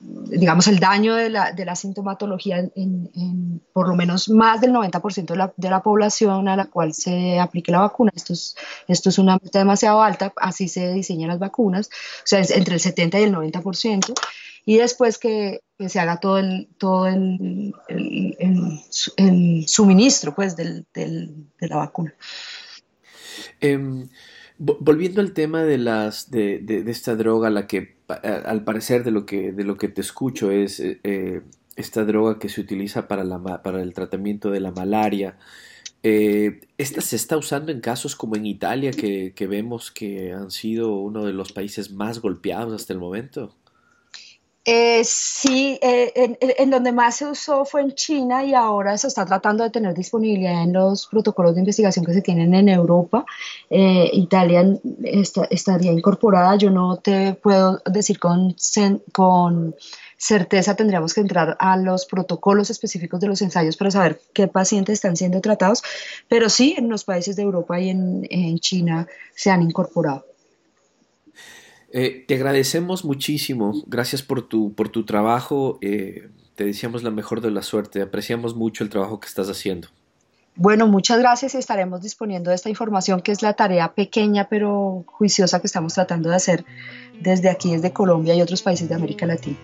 digamos, 0.00 0.66
el 0.66 0.80
daño 0.80 1.14
de 1.14 1.28
la, 1.28 1.52
de 1.52 1.64
la 1.66 1.76
sintomatología 1.76 2.58
en, 2.74 3.62
por 3.72 3.86
lo 3.86 3.94
menos 3.94 4.30
más 4.30 4.60
del 4.60 4.72
90% 4.72 5.26
de 5.26 5.36
la, 5.36 5.52
de 5.56 5.70
la, 5.70 5.82
población 5.82 6.48
a 6.48 6.56
la 6.56 6.66
cual 6.66 6.94
se 6.94 7.38
aplique 7.38 7.70
la 7.70 7.80
vacuna. 7.80 8.10
Esto 8.14 8.32
es, 8.32 8.56
esto 8.88 9.10
es 9.10 9.18
una 9.18 9.38
meta 9.42 9.58
demasiado 9.58 10.02
alta, 10.02 10.32
así 10.36 10.68
se 10.68 10.92
diseñan 10.92 11.28
las 11.28 11.38
vacunas, 11.38 11.88
o 11.88 12.26
sea, 12.26 12.40
es 12.40 12.50
entre 12.50 12.74
el 12.74 12.80
70 12.80 13.20
y 13.20 13.22
el 13.24 13.34
90%, 13.34 14.14
y 14.64 14.78
después 14.78 15.18
que, 15.18 15.60
se 15.86 15.98
haga 15.98 16.18
todo 16.18 16.38
el, 16.38 16.68
todo 16.76 17.06
el, 17.06 17.74
el, 17.88 19.64
suministro 19.66 20.34
pues, 20.34 20.54
del, 20.54 20.86
del, 20.92 21.46
de 21.58 21.68
la 21.68 21.76
vacuna. 21.76 22.14
Em, 23.60 24.08
volviendo 24.60 25.22
al 25.22 25.32
tema 25.32 25.64
de, 25.64 25.78
las, 25.78 26.30
de, 26.30 26.84
esta 26.86 27.16
droga, 27.16 27.48
la 27.48 27.66
que 27.66 27.96
al 28.08 28.62
parecer 28.62 29.04
de 29.04 29.10
lo 29.10 29.24
que, 29.24 29.52
de 29.52 29.64
lo 29.64 29.78
que 29.78 29.88
te 29.88 30.02
escucho 30.02 30.50
es 30.50 30.80
eh, 30.80 31.00
eh, 31.02 31.40
esta 31.76 32.04
droga 32.04 32.38
que 32.38 32.50
se 32.50 32.60
utiliza 32.60 33.08
para, 33.08 33.24
la, 33.24 33.62
para 33.62 33.80
el 33.80 33.94
tratamiento 33.94 34.50
de 34.50 34.60
la 34.60 34.70
malaria. 34.70 35.38
Eh, 36.02 36.60
¿Esta 36.76 37.00
se 37.00 37.16
está 37.16 37.38
usando 37.38 37.72
en 37.72 37.80
casos 37.80 38.14
como 38.16 38.36
en 38.36 38.44
Italia, 38.44 38.90
que, 38.90 39.46
vemos 39.48 39.90
que 39.90 40.32
han 40.32 40.50
sido 40.50 40.94
uno 40.94 41.24
de 41.24 41.32
los 41.32 41.52
países 41.52 41.90
más 41.90 42.20
golpeados 42.20 42.74
hasta 42.74 42.92
el 42.92 42.98
momento? 42.98 43.54
Eh, 44.62 45.02
sí, 45.04 45.78
eh, 45.80 46.36
en, 46.58 46.70
donde 46.70 46.92
más 46.92 47.16
se 47.16 47.26
usó 47.26 47.64
fue 47.64 47.80
en 47.80 47.94
China 47.94 48.44
y 48.44 48.52
ahora 48.52 48.98
se 48.98 49.08
está 49.08 49.24
tratando 49.24 49.64
de 49.64 49.70
tener 49.70 49.94
disponibilidad 49.94 50.62
en 50.62 50.74
los 50.74 51.06
protocolos 51.06 51.54
de 51.54 51.60
investigación 51.60 52.04
que 52.04 52.12
se 52.12 52.20
tienen 52.20 52.52
en 52.54 52.68
Europa. 52.68 53.24
Eh, 53.70 54.10
Italia 54.12 54.62
estaría 55.48 55.92
incorporada. 55.92 56.56
Yo 56.56 56.70
no 56.70 56.98
te 56.98 57.32
puedo 57.34 57.80
decir 57.86 58.18
con, 58.18 58.54
con 59.12 59.74
certeza, 60.18 60.76
tendríamos 60.76 61.14
que 61.14 61.22
entrar 61.22 61.56
a 61.58 61.78
los 61.78 62.04
protocolos 62.04 62.68
específicos 62.68 63.18
de 63.20 63.28
los 63.28 63.40
ensayos 63.40 63.78
para 63.78 63.90
saber 63.90 64.20
qué 64.34 64.46
pacientes 64.46 64.94
están 64.94 65.16
siendo 65.16 65.40
tratados, 65.40 65.82
pero 66.28 66.50
sí, 66.50 66.74
en 66.76 66.90
los 66.90 67.04
países 67.04 67.34
de 67.36 67.42
Europa 67.42 67.80
y 67.80 67.88
en, 67.88 68.26
en 68.28 68.58
China 68.58 69.08
se 69.34 69.50
han 69.50 69.62
incorporado. 69.62 70.26
Eh, 71.92 72.24
te 72.26 72.36
agradecemos 72.36 73.04
muchísimo, 73.04 73.72
gracias 73.86 74.22
por 74.22 74.46
tu, 74.46 74.72
por 74.74 74.90
tu 74.90 75.04
trabajo, 75.04 75.78
eh, 75.80 76.30
te 76.54 76.64
deseamos 76.64 77.02
la 77.02 77.10
mejor 77.10 77.40
de 77.40 77.50
la 77.50 77.62
suerte, 77.62 78.00
apreciamos 78.00 78.54
mucho 78.54 78.84
el 78.84 78.90
trabajo 78.90 79.18
que 79.18 79.26
estás 79.26 79.48
haciendo. 79.48 79.88
Bueno, 80.54 80.86
muchas 80.86 81.18
gracias 81.18 81.54
y 81.54 81.58
estaremos 81.58 82.02
disponiendo 82.02 82.50
de 82.50 82.56
esta 82.56 82.68
información 82.68 83.22
que 83.22 83.32
es 83.32 83.42
la 83.42 83.54
tarea 83.54 83.94
pequeña 83.94 84.48
pero 84.48 85.04
juiciosa 85.06 85.60
que 85.60 85.66
estamos 85.66 85.94
tratando 85.94 86.28
de 86.28 86.36
hacer 86.36 86.64
desde 87.20 87.48
aquí, 87.48 87.72
desde 87.72 87.92
Colombia 87.92 88.34
y 88.34 88.42
otros 88.42 88.62
países 88.62 88.88
de 88.88 88.94
América 88.94 89.26
Latina. 89.26 89.56